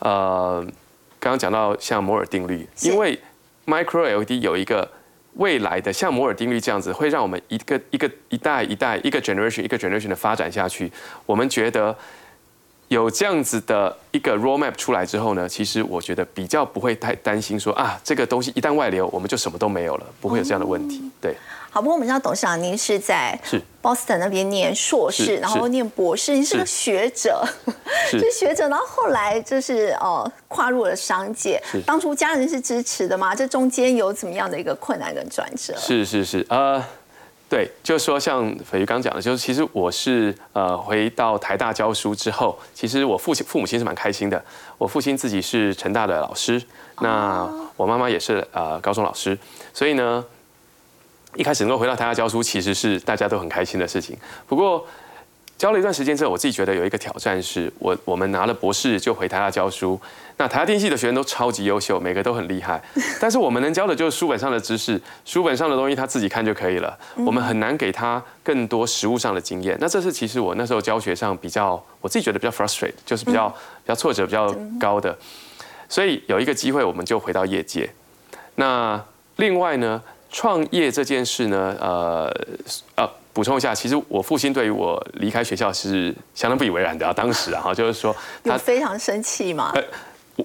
[0.00, 0.60] 呃，
[1.20, 3.18] 刚刚讲到像摩尔定律，因为
[3.66, 4.90] Micro LED 有一个。
[5.34, 10.90] 未来的像摩尔定律这样子，会让我们一个一个一代一代一个 generation 一个 generation 的发展下去。
[11.24, 11.96] 我们觉得
[12.88, 21.02] 有这样子的一个 roadmap 出来之后呢，其实我觉得比较不会太担心说啊，这个东西一旦外流，我们就什么都没有了，不会有这样的问题。
[21.20, 21.34] 对。
[21.74, 23.38] 好，不过我们知道董事长您是在
[23.80, 27.42] Boston 那边念硕士，然后念博士，你是个学者，
[28.10, 31.58] 是学者，然后后来就是哦跨入了商界。
[31.86, 33.34] 当初家人是支持的吗？
[33.34, 35.74] 这中间有怎么样的一个困难跟转折？
[35.78, 36.84] 是是是，呃，
[37.48, 44.44] 对，就是说像斐鱼刚讲的，就是其实我是呃回到台大教书之后，其实我父亲父母亲是蛮开心的。
[44.76, 46.62] 我父亲自己是成大的老师，
[47.00, 49.38] 那我妈妈也是呃高中老师，
[49.72, 50.22] 所以呢。
[51.36, 54.16] 一开始能够回到台大教书，其实是大家都很开心的事情。
[54.46, 54.86] 不过
[55.56, 60.00] 教了一段时间之后，我自己觉得有一个挑战是，我我们拿了博士就回台大教书。
[60.38, 62.82] 那台大电系的学生都超级优秀，每个都很厉害。
[63.20, 66.98] 但是我们能教的就是书本上的知识，书本上的东西他自己看就可以了。
[67.18, 69.76] 我们很难给他更多实物上的经验。
[69.80, 75.16] 那这是其实我那时候教学上比较，我自己觉得比较 frustrate，就是比较比较挫折比较高的。
[75.88, 77.88] 所以有一个机会，我们就回到业界。
[78.56, 79.00] 那
[79.36, 80.02] 另外呢？
[80.32, 82.34] 创业这件事呢，呃，
[82.96, 87.12] 呃，补充一下，其实我父亲对于我离开学校是相当不以为然的啊。
[87.12, 89.72] 当时啊，哈， 就是说他非常生气嘛。
[89.74, 89.82] 呃，
[90.36, 90.44] 我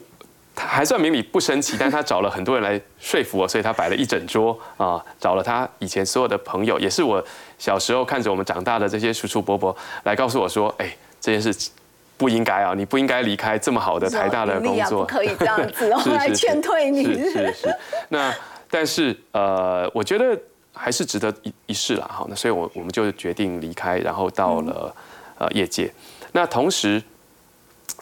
[0.54, 7.24] 他还算明理不生气，但他找了很多人来说服我，所以他摆了一整桌啊，找了他以前所有的朋友，也是我
[7.58, 9.74] 小时候看着我们长大的这些叔叔伯伯，
[10.04, 11.70] 来告诉我说，哎，这件事
[12.18, 17.06] 不应该啊，你不应该离开这么好的台大的工作，不可以这样子， 然后来劝退你。
[17.06, 17.78] 是是是，
[18.10, 18.34] 那。
[18.70, 20.38] 但是呃，我觉得
[20.74, 22.26] 还是值得一一试了哈。
[22.30, 24.96] 那所以，我我们就决定离开，然后到了
[25.38, 25.92] 呃业界。
[26.34, 27.02] 那同时，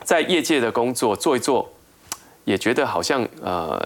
[0.03, 1.71] 在业界的工作做一做，
[2.43, 3.79] 也觉得好像呃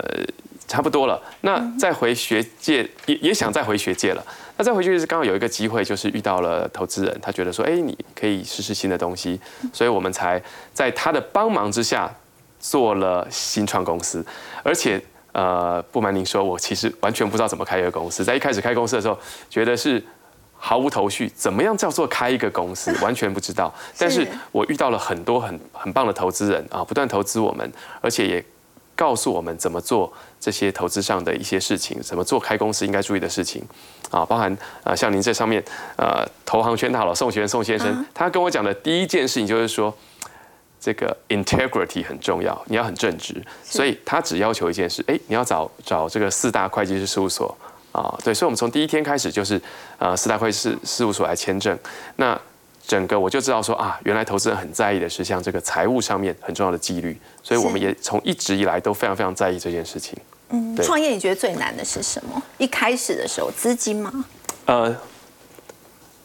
[0.67, 1.21] 差不多了。
[1.41, 4.25] 那再回学界，也也想再回学界了。
[4.57, 9.39] 那再回去是刚好有一个机会，就是遇到了投资人，他觉得说，哎，你可以试试新的东西，
[9.71, 10.41] 所以我们才
[10.73, 12.11] 在他的帮忙之下
[12.59, 14.25] 做了新创公司，
[14.63, 14.99] 而且。
[15.39, 18.25] 呃，不瞒您说，我其实完全不知道怎么开一个公司。
[18.25, 19.17] 在一开始开公司的时候，
[19.49, 20.03] 觉得是
[20.57, 23.73] 毫无头绪，怎么样叫做开一个公司， 完全不知道。
[23.97, 27.71] 但是我遇到了很多很很棒的投资人啊，不断投资我们，
[28.01, 28.43] 而且也
[28.97, 33.63] 告诉我们怎么做这些投资上的一些事情，怎么做开公司应该注意的事情
[34.11, 35.63] 啊，包含呃像您这上面
[35.95, 39.95] 呃投行圈大佬宋学宋先生，他跟我讲的第一件事情就是说，
[40.79, 47.57] 这个 integrity 很重要，你要很正直，所以他只要求一件事，哎，你要找找这个四大会计师事务所。
[47.91, 49.59] 啊，对，所以，我们从第一天开始就是，
[49.97, 51.75] 呃，四大会计师事务所来签证。
[52.17, 52.39] 那
[52.85, 60.15] 整个我就知道说啊，原来投资人很在意的是像这个财务上面很重要的纪律，所以我们也从一直以来都非常非常在意这件事情。
[60.49, 62.39] 嗯，创业你觉得最难的是什么？
[62.59, 64.23] 一开始的时候资金吗？
[64.65, 64.95] 呃，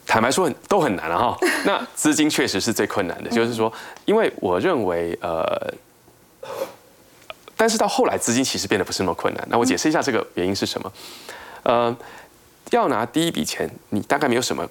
[0.05, 1.37] 坦白说很都很难了哈。
[1.65, 3.71] 那资金确实是最困难的，就是说，
[4.05, 5.73] 因为我认为呃，
[7.57, 9.47] 但是到后来资金其实变得不是那么困难。
[9.49, 10.91] 那我解释一下这个原因是什么？
[11.63, 11.95] 呃，
[12.71, 14.67] 要拿第一笔钱，你大概没有什么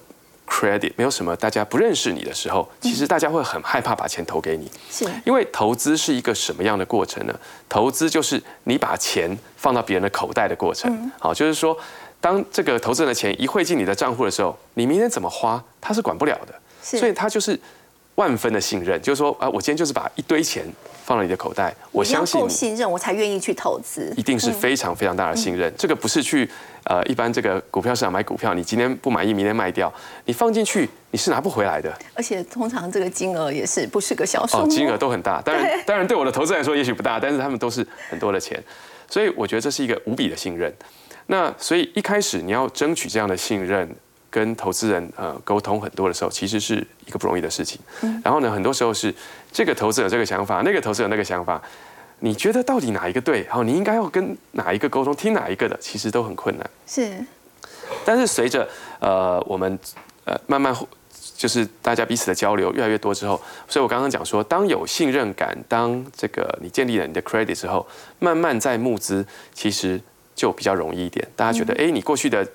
[0.47, 7.37] credit，没有什么大家不认识你的时候，其实大家会很害怕把钱投给你，是因为投资是一个什么样的过程呢？
[7.67, 11.11] 投资就是你把钱放到别人的口袋的过程。
[11.19, 11.77] 好，就是说，
[12.25, 17.59] 当这个投资人的钱一汇进你的账户的时候，你明天怎么花，他是管不了的，所以他就是
[18.15, 20.65] 万分的信任，就是说啊，我今天就是把一堆钱。
[21.05, 25.71] 放了你的口袋，我相信你信任我才愿意去投资，一定是非常非常大的信任。
[25.77, 26.49] 这个不是去
[26.85, 29.93] 呃一般这个股票市场买股票，你今天不满意，明天卖掉，
[30.25, 31.95] 你放进去你是拿不回来的。
[32.15, 35.39] 而且通常这个金额也是不是个小数，金额都很大。
[35.43, 38.59] 当然当然对我的投资来说也许不大，但是他们都是很多的钱，
[39.07, 40.73] 所以我觉得这是一个无比的信任。
[41.27, 43.95] 那所以一开始你要争取这样的信任。
[44.27, 47.79] 跟投资人呃沟通很多的时候，其实是一个不容易的事情。
[48.21, 49.15] 然后呢，很多时候是
[49.49, 51.61] 这个投资者这个想法，那个投资者那个想法，
[52.19, 53.43] 你觉得到底哪一个对？
[53.43, 56.69] 然后你应该要跟哪一个沟通，听哪一个的，其实都很困难。
[56.85, 57.17] 是。
[58.03, 58.67] 但是随着
[58.99, 59.79] 呃我们
[60.25, 60.75] 呃慢慢
[61.37, 67.87] 就是大家彼此的交流越来越多之后，所以我刚刚讲说，当有信任感，当这个你建立了你的 credit 之后，
[68.19, 70.01] 慢慢在募资，其实
[70.35, 71.27] 就比较容易一点。
[71.35, 72.45] 大家觉得，哎，你过去的。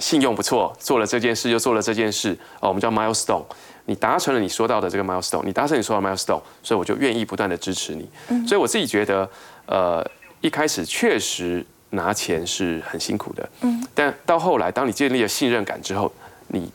[0.00, 3.42] 信用不错，做了这件事就做了这件事，哦，我们叫 milestone。
[3.86, 8.08] 你达成了你说到的这个 milestone，你达成你说到 milestone，所以我就愿意不断的支持你。
[8.46, 9.28] 所以我自己觉得，
[9.66, 10.08] 呃，
[10.40, 16.12] 一开始确实拿钱是很辛苦的，嗯，但到后来，当你建立了信任感之后，
[16.46, 16.70] 你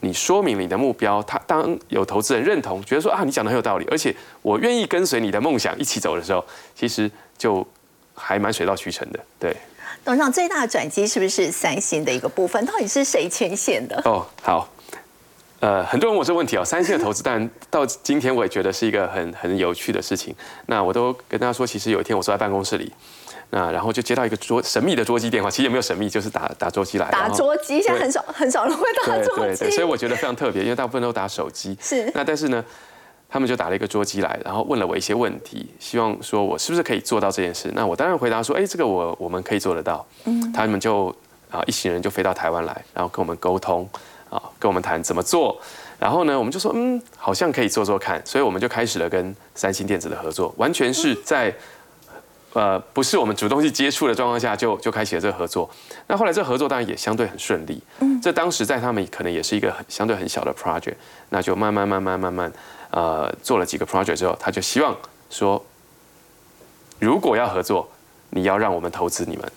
[0.00, 6.42] 你说明你的目标，他当有投资人认同，觉得说啊，你讲的很有道理，而且我愿意跟随你的梦想一起走的时候，
[6.74, 7.66] 其实就
[8.14, 9.54] 还蛮水到渠成的，对。
[10.08, 12.64] 董事长最大的转机是不是三星的一个部分？
[12.64, 14.00] 到底是谁牵线的？
[14.06, 14.66] 哦，好，
[15.60, 16.64] 呃，很多人问我这个问题哦。
[16.64, 20.34] 三星的投资，但到今天我也觉得是一个很很有趣的事情。
[20.64, 22.90] 那我都跟大家说，其实有一天我坐在办公室里，
[23.50, 27.10] 那然后就接到一个桌神秘的桌机电话，其实也没有神秘，就是打打桌机来。
[27.10, 31.76] 打桌机，现在很少很少人会打桌机，所以我觉得非常特别，因为大部分都打手机。
[31.82, 32.10] 是。
[32.14, 32.64] 那但是呢？
[33.28, 37.70] 他们就打了一个桌机来，然后问了我一些问题，希望说我是不是可以做到这件事。
[37.74, 40.04] 那我当然回答说，哎，这个我我们可以做得到。
[40.24, 41.14] 嗯，他们就
[41.50, 43.86] 啊一行人就飞到台湾来，然后跟我们沟通
[44.30, 45.60] 啊，跟我们谈怎么做。
[45.98, 48.22] 然后呢，我们就说，嗯，好像可以做做看。
[48.24, 51.54] 所以我们就开始了跟三星电子的合作，完全是在
[52.54, 55.68] 呃不是我们主动去接触的状况下就 就开启了这个合作。
[56.06, 57.82] 那后来这个合作当然也相对很顺利。
[58.00, 60.94] 嗯，这当时在他们可能也是一个很相对很小的 project，
[61.28, 62.50] 那就慢慢慢慢慢慢。
[62.90, 64.96] 呃，做了几个 project 之后，他就希望
[65.30, 65.64] 说，
[66.98, 67.88] 如果要合作，
[68.30, 69.52] 你要让我们投资你们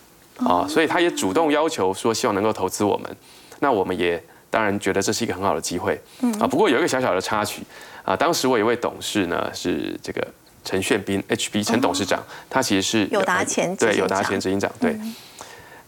[0.50, 3.18] 啊，所以他也主动要求说，希望能够投资我们。
[3.60, 6.02] 那我们也当然觉得这是一个很好的机会
[6.40, 6.48] 啊。
[6.48, 7.62] 不过有一个小小的插曲
[8.04, 10.28] 啊，当时我一位董事呢是这个
[10.66, 15.00] 陈炫斌，HB 陈董事长，他其实是有达前对有达前执行长对。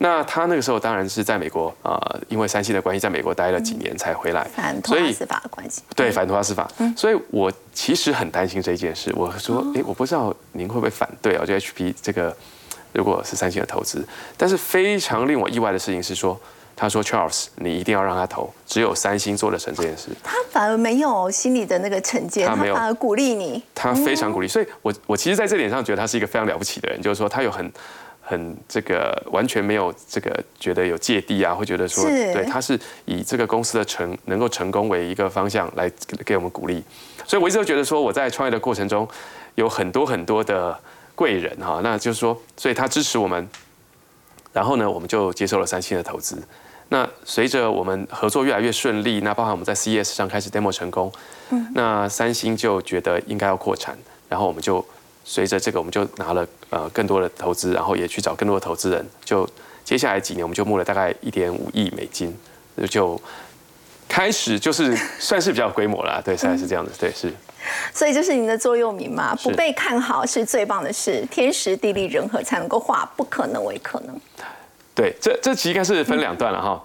[0.04, 4.46] 那他那个时候当然是在美国啊，因为三星的关系，在美国待了几年才回来。
[4.54, 5.82] 反托拉斯法的关系。
[5.96, 6.70] 对，反托拉斯法。
[6.80, 9.13] 嗯所以我其实很担心这件事。
[9.16, 11.46] 我说，哎，我不知道您会不会反对啊？
[11.46, 12.36] 就 HP 这个，
[12.92, 16.38] 如果是三星的投资，但是非常令我意外的事情是说，
[16.76, 20.10] 他说 Charles，你一定要让他投，只有三星做得成这件事。
[20.22, 23.63] 他反而没有心里的那个成见，他反而鼓励你。
[23.74, 27.72] 他非常鼓励，所以我我其实在这点上觉得他是一个非常了不起的人，就是说他有很。
[28.26, 35.91] 很这个完全没有这个觉得有芥蒂啊，会觉得说，对，他是以这个公司的成能够成功为一个方向来
[36.26, 36.82] 给我们鼓励，
[37.28, 39.06] 所以我一直都觉得说我在创业的过程中
[39.56, 40.80] 有很多很多的
[41.16, 43.45] 贵人哈，那就是说，所以他支持我们，
[44.54, 46.41] 然后呢，我们就接受了三星的投资。
[46.88, 51.12] 那随着我们合作越来越顺利，那包含我们在 CES 上开始 demo 成功，
[51.50, 53.97] 嗯，那三星就觉得应该要扩产，
[54.30, 54.84] 然后我们就。
[55.24, 59.05] 随着这个，我们就拿了呃更多的投资，然后也去找更多的投资人。
[59.24, 59.47] 就
[59.84, 62.36] 接下来几年，我们就募了大概一点五亿美金，
[62.89, 63.19] 就
[64.07, 67.34] 开始就是算是比较规模了，对， 大概是这样子，对，是。
[67.93, 74.19] 所以就是您的座右铭嘛，不被看好是最棒的事，天时地利人和才能够化不可能为可能。
[74.93, 76.84] 对，这这其实应该是分两段了哈。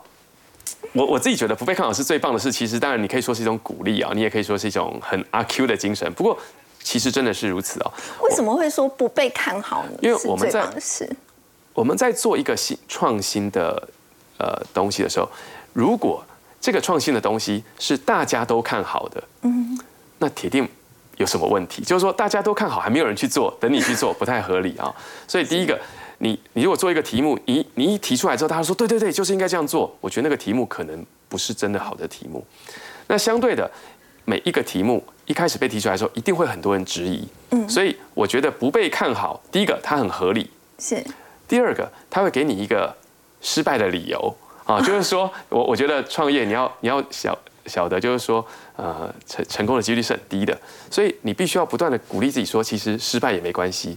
[0.92, 6.10] 我我自己觉得不被看好是最棒的事，其实当然你可以说是一种鼓励啊，你也可以说是一种很阿 Q 的精神。
[6.12, 6.38] 不过
[6.82, 7.92] 其实真的是如此哦。
[8.22, 9.98] 为什么会说不被看好呢？
[10.00, 11.08] 因为我们在是
[11.74, 13.88] 我们在做一个新创新的
[14.38, 15.28] 呃东西的时候，
[15.72, 16.24] 如果
[16.60, 19.78] 这个创新的东西是大家都看好的，嗯，
[20.18, 20.68] 那铁定
[21.16, 21.82] 有什么问题？
[21.82, 24.94] 就是说大家都看好，还没有人去做，等你去做不太合理啊。
[25.26, 25.78] 所以第一个。
[26.20, 29.96] 你你如果做一个题目，你你一提出来之后，大家说对对对，就是应该这样做。
[30.00, 32.44] 我觉得那个题目可能不是真的好的题目。
[33.06, 33.70] 那相对的，
[34.24, 37.28] 每一个题目一开始被提出来的时候，一定会很多人质疑。
[37.50, 40.50] 嗯，所以我觉得不被看好，第一个它很合理，
[40.80, 41.04] 是。
[41.46, 42.92] 第二个，它会给你一个
[43.40, 48.44] 失败的理由啊， 就是说我我觉得创业你要你要晓晓得，就是说
[48.76, 50.58] 呃成成功的几率是很低的，
[50.90, 53.96] 所以你必须要不断的鼓励自己说，其实失败也没关系。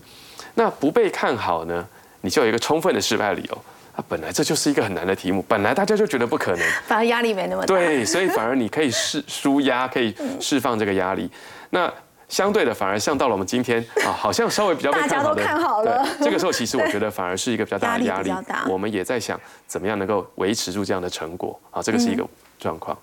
[0.56, 1.88] 那不被看好呢？
[2.22, 3.58] 你就有一个充分的失败理由
[3.96, 4.04] 啊！
[4.08, 7.68] 本来这就是一个很难的题目，本来大家就觉得不可能， 反而压力没那么大。
[7.68, 11.30] 对，所以反而你可以释舒压，可以释放这个压力。
[11.72, 11.92] 那
[12.30, 16.08] 相对的，反而像到了我们今天啊，好像稍微比较大家都看好了。
[16.22, 18.32] 这个时候，其实我觉得反而是一个比较大的压力。
[18.70, 19.38] 我们也在想
[19.68, 22.26] 怎么样能够维持住这样的成果啊，这个是一个
[22.58, 22.98] 状况。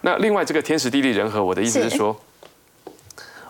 [0.00, 2.20] 那另外，这个天时地利人和，我的意思是说，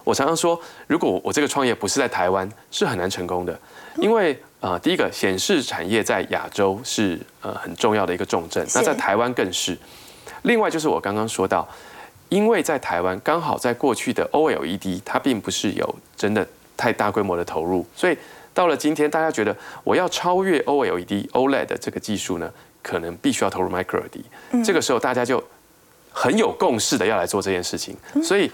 [0.04, 3.58] 我常常说，如果我这个创业不是在台湾，是很难成功的，
[3.96, 4.38] 因为。
[4.62, 9.76] 啊，第一个显示产业在亚洲是呃很重要的一个重镇，那在台湾更是。
[10.42, 11.68] 另外就是我刚刚说到，
[12.28, 16.46] 因为在台湾刚好在过去的 OLED 它并不是有真的
[16.76, 18.16] 太大规模的投入，所以
[18.54, 22.48] 到了今天大家觉得我要超越 OLED OLED 的这个技术呢，
[22.84, 24.64] 可能必须要投入 Micro LED。
[24.64, 25.42] 这个时候大家就
[26.12, 28.48] 很有共识的要来做这件事情，所以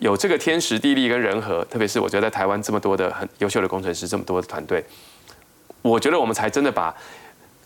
[0.00, 4.84] 有这个天时地利跟人和，特别是我觉得在台湾这么多的很优秀的工程师，这么多的团队。
[5.82, 6.94] 我觉得我们才真的把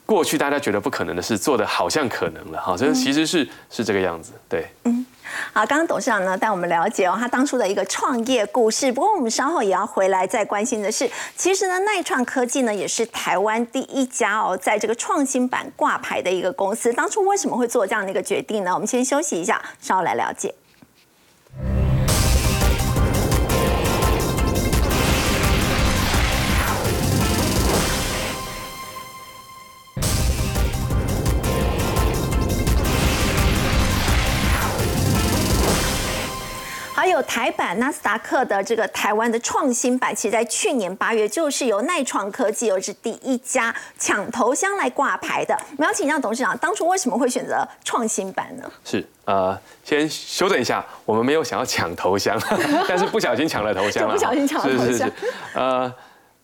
[0.04, 4.66] 过去大家觉得不可能的事做的好像可能了哈，这其实是是这个样子，对。
[4.84, 5.04] 嗯，
[5.52, 8.92] 好，刚刚董事长呢带我们了解哦，他当初的一个创业故事。
[8.92, 16.92] 不过我们稍后也要回来再关心的是，其实呢，耐创科技呢也是台湾第一家哦，在这个创新版挂牌的一个公司。
[16.92, 18.72] 当初为什么会做这样的一个决定呢？
[18.72, 20.54] 我们先休息一下，稍后来了解。
[37.16, 45.56] 有台版纳斯达克的这个台湾的创新版，其实在去年八月就是由耐创科技，又是第一家抢头香来挂牌的。
[45.70, 48.70] 我们要请教董事长，当初为什么会选择创新版呢？
[48.84, 52.38] 是呃，先修正一下，我们没有想要抢头香，
[52.86, 54.14] 但是不小心抢了头香了。
[54.14, 54.86] 不小心抢了头香。
[54.86, 55.12] 是是是。
[55.54, 55.92] 呃，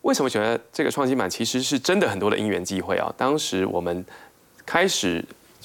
[0.00, 1.28] 为什么选择这个创新版？
[1.28, 3.12] 其实是真的很多的因缘际会啊。
[3.16, 4.04] 当时我们
[4.64, 5.22] 开始。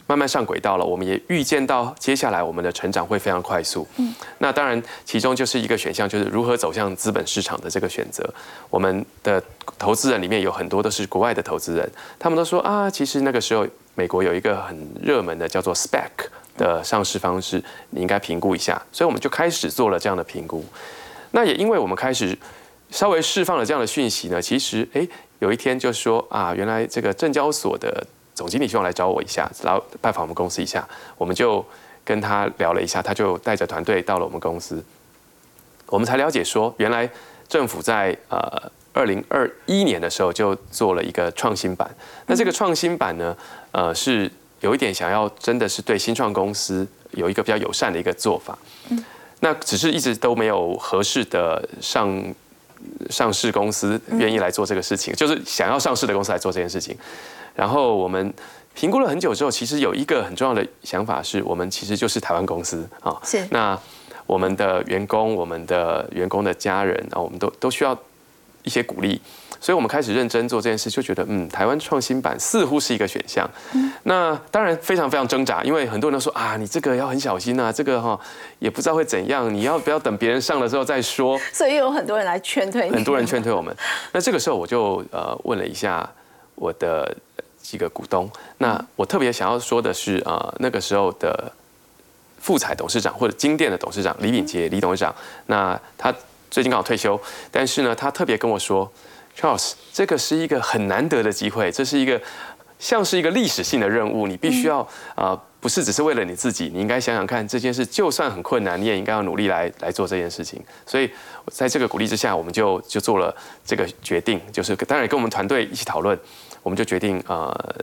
[0.07, 3.85] 慢慢上轨道了，我们也预见到接下来我们的成长会非常快速。
[3.97, 8.27] 嗯，那当然其中就是一个选项，就是如何走向资本市场的这个选择。
[8.69, 9.43] 我们的
[9.77, 16.09] 投资人里面有很多都是国外的投资人，他们都说啊，其实那个时候美国有一个很热门的叫做 SPAC
[16.57, 18.81] 的上市方式，你应该评估一下。
[18.93, 20.63] 所以我们就开始做了这样的评估。
[21.31, 22.37] 那也因为我们开始
[22.89, 25.05] 稍微释放了这样的讯息呢，其实哎，
[25.39, 28.07] 有一天就说啊，原来这个证交所的。
[28.37, 31.65] 总经理希望来找我一下，然后拜访我们公司一下，我们就
[32.05, 34.83] 跟他聊了一下，他就带着团队到了我们公司，
[35.87, 37.09] 我们才了解说，原来
[37.49, 41.89] 政府在呃二零二一年的时候就做了一个创新版，
[42.27, 43.35] 那这个创新版呢，
[43.71, 48.55] 呃是有一点想要真的是对新创公司有一个比较友善的一个做法，
[48.89, 49.03] 嗯，
[49.39, 52.35] 那只是一直都没有合适的上
[53.09, 56.95] 上市公司愿意来做这个事情，就是想要上市的公司来做这件事情。
[57.57, 58.31] 然后我们
[58.75, 63.17] 评估了很久之后，其实有一个很重要的想法是，我们其实就是台湾公司啊。
[63.23, 63.43] 是。
[63.49, 63.77] 那
[64.27, 67.97] 我们的员工、我们的员工的家人啊，我们都都需要
[68.61, 69.19] 一些鼓励，
[69.59, 73.49] 所以我们开始认真做这件事，就觉得嗯，台湾创新版似乎是一个选项。
[73.73, 73.91] 嗯。
[74.03, 78.19] 那当然非常非常挣扎，因为很多人都说啊，你这个要很小心啊，这个哈
[78.59, 81.39] 也不知道会怎样，你要不要等别人上了之后再说？
[81.51, 82.91] 所以有很多人来劝退。
[82.91, 83.75] 很多人劝退我们。
[84.11, 86.07] 那这个时候我就呃问了一下
[86.53, 87.17] 我的。
[87.67, 91.51] 几个股东，那我特别想要说的是，呃，那个时候的
[92.39, 95.13] 富彩董事长或者金店的董事长李炳杰李董事长，
[95.47, 96.13] 那他
[96.49, 97.19] 最近刚好退休，
[97.51, 98.89] 但是呢，他特别跟我说
[99.37, 102.21] ，Charles，这个是一个很难得的机会，这是一个
[102.79, 110.63] 像是一个历史性的任务，你必须要啊，不是只是为了你自己，你应该想想看这件事，就算很困难，你也应该要努力来来做这件事情。
[110.85, 111.11] 所以
[111.51, 116.17] 在这个鼓励之下，我们就就做了这个决定，就是当然跟我们团队一起讨论，
[116.67, 117.75] 我们就决定呃，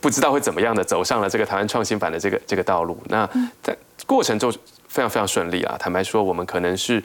[0.00, 2.98] 不知道会怎么样的走上了这个台湾创新版的这个这个道路。
[3.06, 3.24] 那
[3.62, 4.52] 在过程中
[4.88, 7.00] 非常非常顺利啊，坦白说，我们可能是。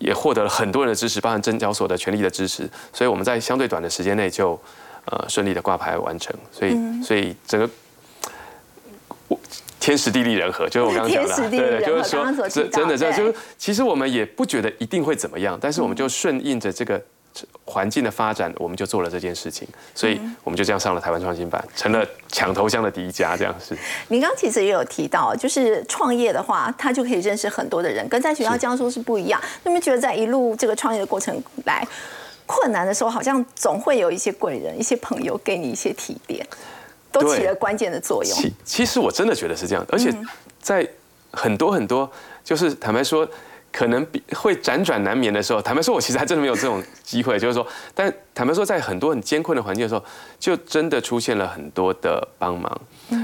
[0.00, 4.58] 也获得了很多人的支持，包含证交所的全力的支持，所以我们在相对短的时间内就
[5.04, 7.68] 呃顺利的挂牌完成，所以所以整个
[9.78, 16.98] 天时地利人和，就是我刚刚讲的，对，就是说真真的这就是其实我们也不觉得一定会怎么样，但是我们就顺应着这个。
[17.64, 23.36] 环境的发展，我们就做了这件事情，所以我们就这样上了台湾创新版，成了抢头香的第一家。
[23.36, 23.76] 这样是。
[24.08, 29.40] 您刚其实也有提到，就是创业的话，他就可以认识很多的人，跟在学校教书是不一样。
[29.62, 31.86] 那么觉得在一路这个创业的过程来
[32.46, 36.44] 困难的时候，好像总会有一些贵人、一些朋友给你一些提点，
[37.12, 38.32] 都起了关键的作用。
[38.36, 40.12] 其其实我真的觉得是这样，而且
[40.60, 40.84] 在
[41.30, 42.10] 很多很多，
[42.42, 43.28] 就是坦白说。
[43.72, 47.38] 可能比会辗转难眠的时候，坦白说，我其实还真的没有这种机会。
[47.38, 50.04] 就是说， 但坦白说，在很多很艰困的环境的时候，
[50.38, 52.80] 就真的出现了很多的帮忙。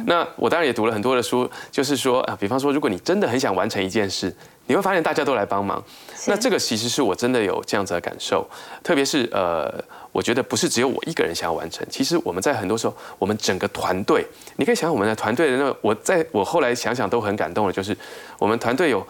[0.07, 4.33] 那我当然也读了很多的书，就是说啊，比方说，如果你真的很想完成一件事，
[4.67, 5.83] 你会发现大家都来帮忙。
[6.27, 8.49] 那这个其实是我真的有这样子的感受。
[8.83, 9.73] 特别是呃，
[10.13, 14.25] 我觉得不是只有我一个人想要完成，其实我们在很多时候，我们整个团队，
[14.57, 17.97] 你可以想想我们的团队的那，我在我后来想想都很感动的，就是
[18.39, 19.05] 我们团队有。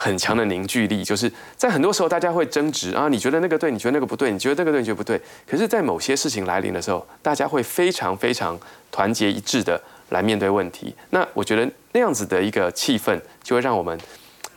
[0.00, 5.20] 很强的凝聚力，就是在很多时候大家会争执啊，你觉得那个对，你觉得那个不对，你觉得那个对，你觉得不对。
[5.44, 8.58] 可是，在某些事情来临的时候，大家会非常非常
[8.90, 9.78] 团结一致的
[10.10, 10.94] 来面对问题。
[11.10, 13.98] 那我觉得那样子的一个气氛，就会让我们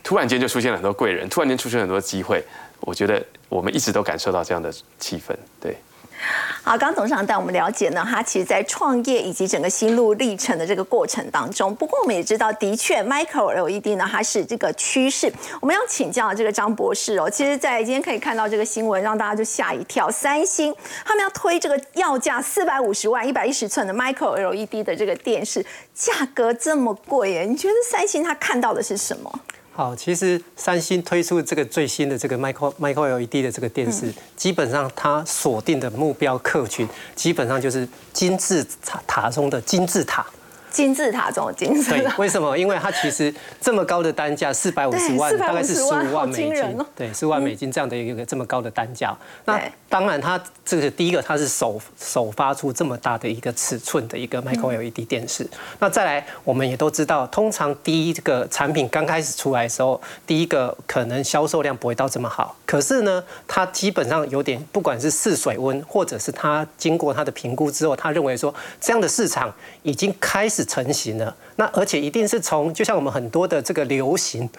[0.03, 2.43] 突然间就出现了很多贵人，突然间出现很多机会。
[2.81, 5.75] 我觉得我们一直都感受到这样的气氛，对。
[6.63, 11.73] 好，刚董事长带我们了解呢，他其实在创业以及整个心路历程的这个过程当中。
[11.75, 15.31] 不过我们也知道，的确，Micro LED 呢，它是这个趋势。
[15.59, 17.29] 我们要请教这个张博士哦。
[17.29, 20.09] 其实，在今天可以看到这个新闻，让大家就吓一跳。
[20.11, 27.41] 三星他们要推这个要价四百五十万、一百一十寸的 Micro LED 的这个电视，价格这么贵耶？
[27.43, 29.39] 你觉得三星他看到的是什么？
[29.73, 40.25] 好，其实三星推出这个最新的这个 Micro Micro LED 的这个电视，基本上它锁定的目标客群，基本上就是金字塔塔中的金字塔。
[40.71, 41.97] 金字塔中的金字塔。
[41.97, 42.57] 对，为什么？
[42.57, 46.85] 因为它其实这么高的单价，四百五十万，大概是十五万美金。
[46.95, 49.15] 对，十五万美金这样的一个这么高的单价。
[49.45, 55.45] 那当然，它这个第一个，它是首首发出这么大的一个尺寸的一个 Micro LED 电视。
[55.79, 62.55] 那再来，我们也都知道，通常第一个产品刚开始出来的时候，第一个可能销售量不会到这么好。
[62.65, 69.53] 可是呢，它基本上有点，不管是试水温，或者是它经过它的评估之后，他认为说这样的市场
[69.83, 70.60] 已经开始。
[70.63, 74.49] 成型了，那而且一定是从，就像我们很多的这个流行，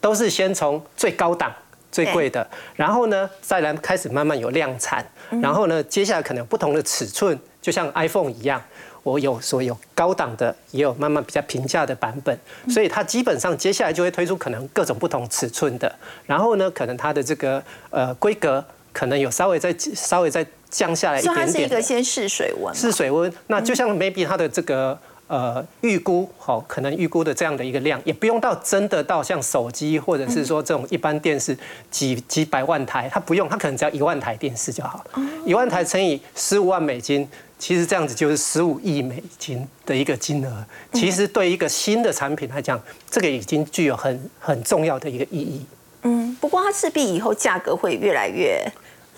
[0.00, 1.52] 都是先从最高档、
[1.92, 5.04] 最贵的，然后呢，再来开始慢慢有量产，
[5.42, 8.62] 然后呢，接下来可能有不同的尺寸，就像 iPhone 一样，
[9.02, 12.38] 我有所有高档的，也有慢慢比较平价的版本，
[12.68, 15.94] 所以它基本上接下来就会推出可能各种不同尺寸的，
[16.26, 21.46] 然后呢，可能它的这个呃规格可能有稍微再稍微再降下来一点点。
[21.46, 24.98] 它是一个先试水温，试水温，那就像 maybe 它的这个。
[25.30, 31.56] 呃，预估好，可能预估的这样的一个量，也不用到真的到像手机或者是说这种一般电视
[31.88, 35.22] 几几百万台，它不用，它可能只要一万台电视就好了。
[35.46, 37.28] 一万台乘以十五万美金，
[37.60, 40.66] 其实这样子就是十五亿美金的一个金额。
[40.94, 45.64] 其实对一个新的产品来讲，这个已经具有很很重要的一个意义。
[46.02, 48.60] 嗯，不过它势必以后价格会越来越。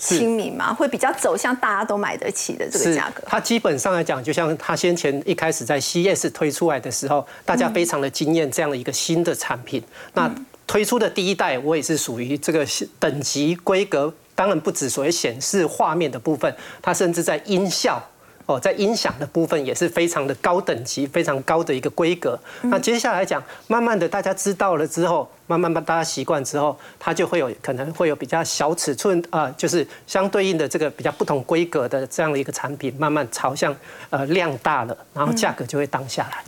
[0.03, 3.23] 亲民嘛，会比较走向大家都买得起的这个价格。
[3.27, 9.81] 它基本上来讲，就像它先前一开始在 CS 推出来的时候，大家非常的惊艳这样的一个新的产品。
[10.15, 10.29] 那
[10.67, 12.67] 推出的第一代，我也是属于这个
[12.99, 18.03] 等级规格，当然不止所谓显示画面的部分，它甚至在音效。
[18.47, 22.39] 哦，在音响的部分也是非常的高等级、非常高的一个规格。
[22.63, 33.75] 那接下来讲，慢慢的大家知道了之后，慢慢慢大家习惯之后，它就会有可能会有比较小尺寸啊，就是相对应的这个比较不同规格的这样的一个产品，慢慢朝向
[34.11, 36.43] 呃量大了，然后价格就会当下来。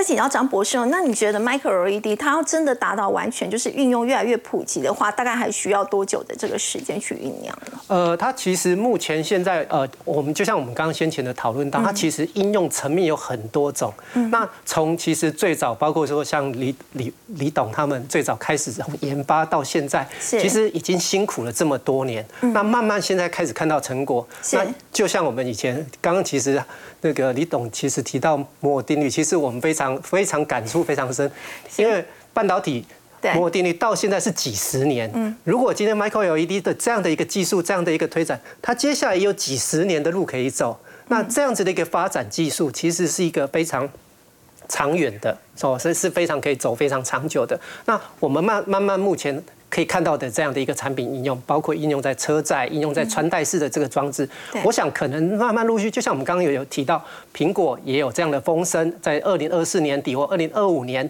[0.00, 7.78] 嗯，在再请教张博士哦，那你觉得 Micro LED 它要真的达到完全就是运用越来越普及的话，大概还需要多久的这个时间去酝酿呢？
[7.88, 13.92] 呃，它其实目前现在呃，我们就像我们刚刚先前的讨论到，它其实应用层面有很多种。
[14.30, 22.24] 那从其实最早包括说像李李李董他们最早开始从研发到现在，是其实已经辛苦了这么多年。
[22.40, 24.26] 那慢慢现在开始看到成果。
[24.52, 26.62] 那就像我们以前刚刚其实
[27.02, 31.30] 那个李董其实提到摩尔定律，其实我们非常非常感触非常深，
[31.76, 32.84] 因为半导体。
[33.22, 40.80] 对摩尔定律到现在是几十年，嗯，如果今天 Micro LED 的这样的一个技术，这样的一个推展，它接下来也有几十年的路可以走。
[41.08, 43.86] 那这样子的一个发展技术，其实是一个非常
[44.70, 47.60] 长远的，哦，是是非常可以走非常长久的。
[47.84, 57.02] 那我们慢慢慢目前可以看到的这样的一个产品应用，包括应用在车载、应用在穿戴式的这个装置对，我想可能慢慢陆续，就像我们刚刚有有提到，
[57.34, 61.08] 苹果也有这样的风声，在二零二四年底或二零二五年。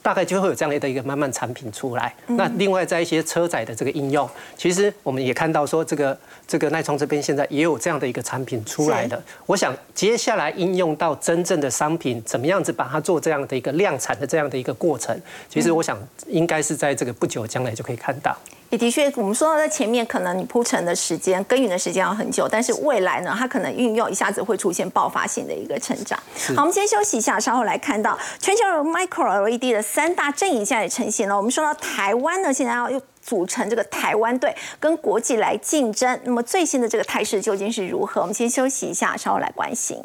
[0.00, 2.14] 大概就会有这样的一个慢慢产品出来。
[2.28, 6.16] 那另外在一些车载的这个应用，其实我们也看到说，这个
[6.52, 9.18] 这个耐创这边现在也有这样的一个产品出来的。
[9.46, 18.36] 我想接下来应用到真正的商品，怎么样子把它做这样的一个量产的这样的一个过程，其实我想应该是在这个不久将来就可以看到。
[18.68, 26.18] 也的确，我们说到在前面，可能你铺陈的时间、耕耘的时间要很久，但是未来呢，它可能运用一下子会出现爆发性的一个成长。
[26.54, 31.34] 好，我们先休息一下，稍后来看到全球 Micro LED 的三大阵营现在也呈现了。
[31.34, 36.20] 我们说到台湾呢，现在要又组成这个台湾队，跟国际来竞争。
[36.24, 38.20] 那么最新的这个态势究竟是如何？
[38.20, 40.02] 我们先休息一下，稍后来关心。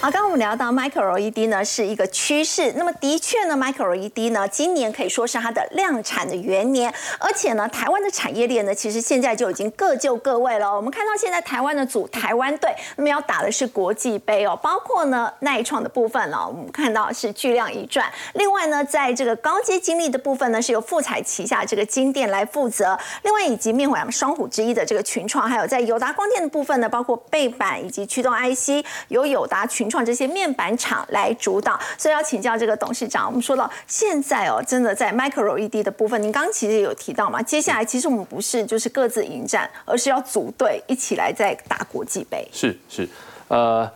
[0.00, 10.74] 好，刚我们聊到 Micro LED 呢是一个趋势，那么的确呢，Micro LED 呢今年可以说是它的量产的元年，而且呢，台湾的产业链呢其实现在就已经各就各位了。
[10.74, 33.26] 我们看到现在台湾的组台湾队，那么要打的是国际杯哦，包括呢耐创的部分呢，我们看到是巨量一转，另外呢，在这个高阶精密的部分呢，是由富彩旗下这个金电来负责，另外以及面板双虎之一的这个群创，还有在友达光电的部分呢，包括背板以及驱动 IC，由友达群创这些面板厂来主导，所以要请教这个董事长。
[33.26, 42.46] 我们说到现在哦，真的在 Micro LED 的部分，您刚刚其实也有提到嘛，接下来其实我们不是就是各自迎战，而是要组队一起来在打国际杯。
[42.52, 43.08] 是是，
[43.48, 43.90] 呃，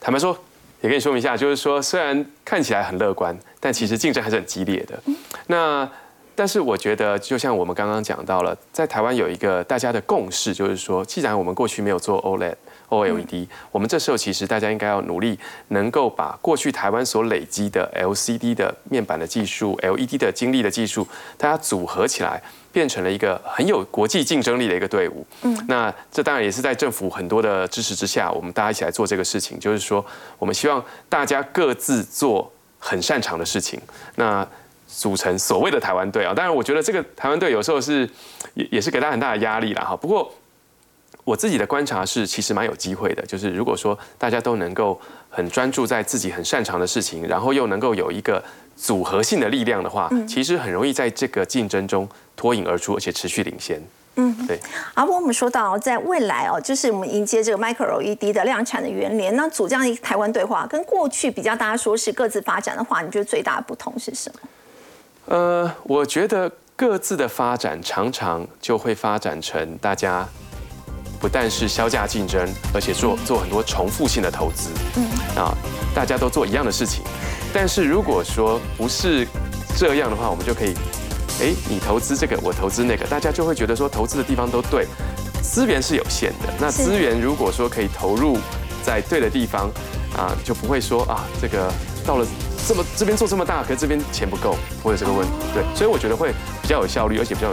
[0.00, 0.36] 坦白说，
[0.80, 5.00] 也跟你说明一下，就是说，虽然看起来很乐观，但其实竞争还是很激烈的。
[5.46, 5.88] 那
[6.36, 12.54] 但是我觉得，就像我们刚刚讲到了，在台湾有一个大家的共识，就是说，既然我们过去没有做 OLED。
[12.90, 15.36] OLED，我们这时候其实大家应该要努力，
[15.68, 21.04] 能够把过去台湾所累积的 LCD 的面板的技术、LED 的精力的技术，
[21.36, 25.26] 大家组合起来，变成了一个很有国际竞争力的一个队伍。
[25.42, 30.04] 嗯，那这当然也是在政府很多的支持之下，我们大家一起来做这个事情，就是说，
[30.38, 33.80] 我们希望大家各自做很擅长的事情，
[34.16, 34.46] 那
[34.96, 36.32] 组成所谓的台湾队啊。
[36.32, 38.08] 当然，我觉得这个台湾队有时候是
[38.54, 39.96] 也也是给大家很大的压力了哈。
[39.96, 40.32] 不过，
[41.24, 43.24] 我自己的观察是，其实蛮有机会的。
[43.26, 48.42] 就是如果说大家都能够很专注在自己很擅长的事情，然后又能够有一个
[48.76, 53.82] 组合性的力量的话，其实很容易在这个竞争中脱颖而出，而且持续领先。
[54.16, 54.60] 嗯，对。
[54.94, 64.48] 阿波我们说到在未来哦，就是我们迎接这个 Micro LED 的量产的元年，那组这样一个台湾对话，跟过去比较，大家说是各自发展的话，你觉得最大的不同是什么？
[65.26, 70.26] 呃，我觉得各自的发展常常就会发展成大家。
[71.20, 74.68] 不但是销价竞争，而且做做很多重复性的投资。
[74.96, 75.56] 嗯，啊，
[75.94, 77.02] 大家都做一样的事情。
[77.50, 79.26] 但是如果说不是
[79.74, 80.74] 这样的话，我们就可以，
[81.40, 84.86] 哎，你投资这个，我投资那个，大家就会觉得说投资的地方都对。
[85.42, 88.36] 资源是有限的，那资源如果说可以投入
[88.82, 89.70] 在对的地方，
[90.14, 91.72] 啊，就不会说啊，这个
[92.04, 92.26] 到了
[92.66, 95.32] 这么这边做这么大，可是这边钱不够，会有这个问题。
[95.52, 97.52] 对，所以我觉得会比较有效率，而且比较容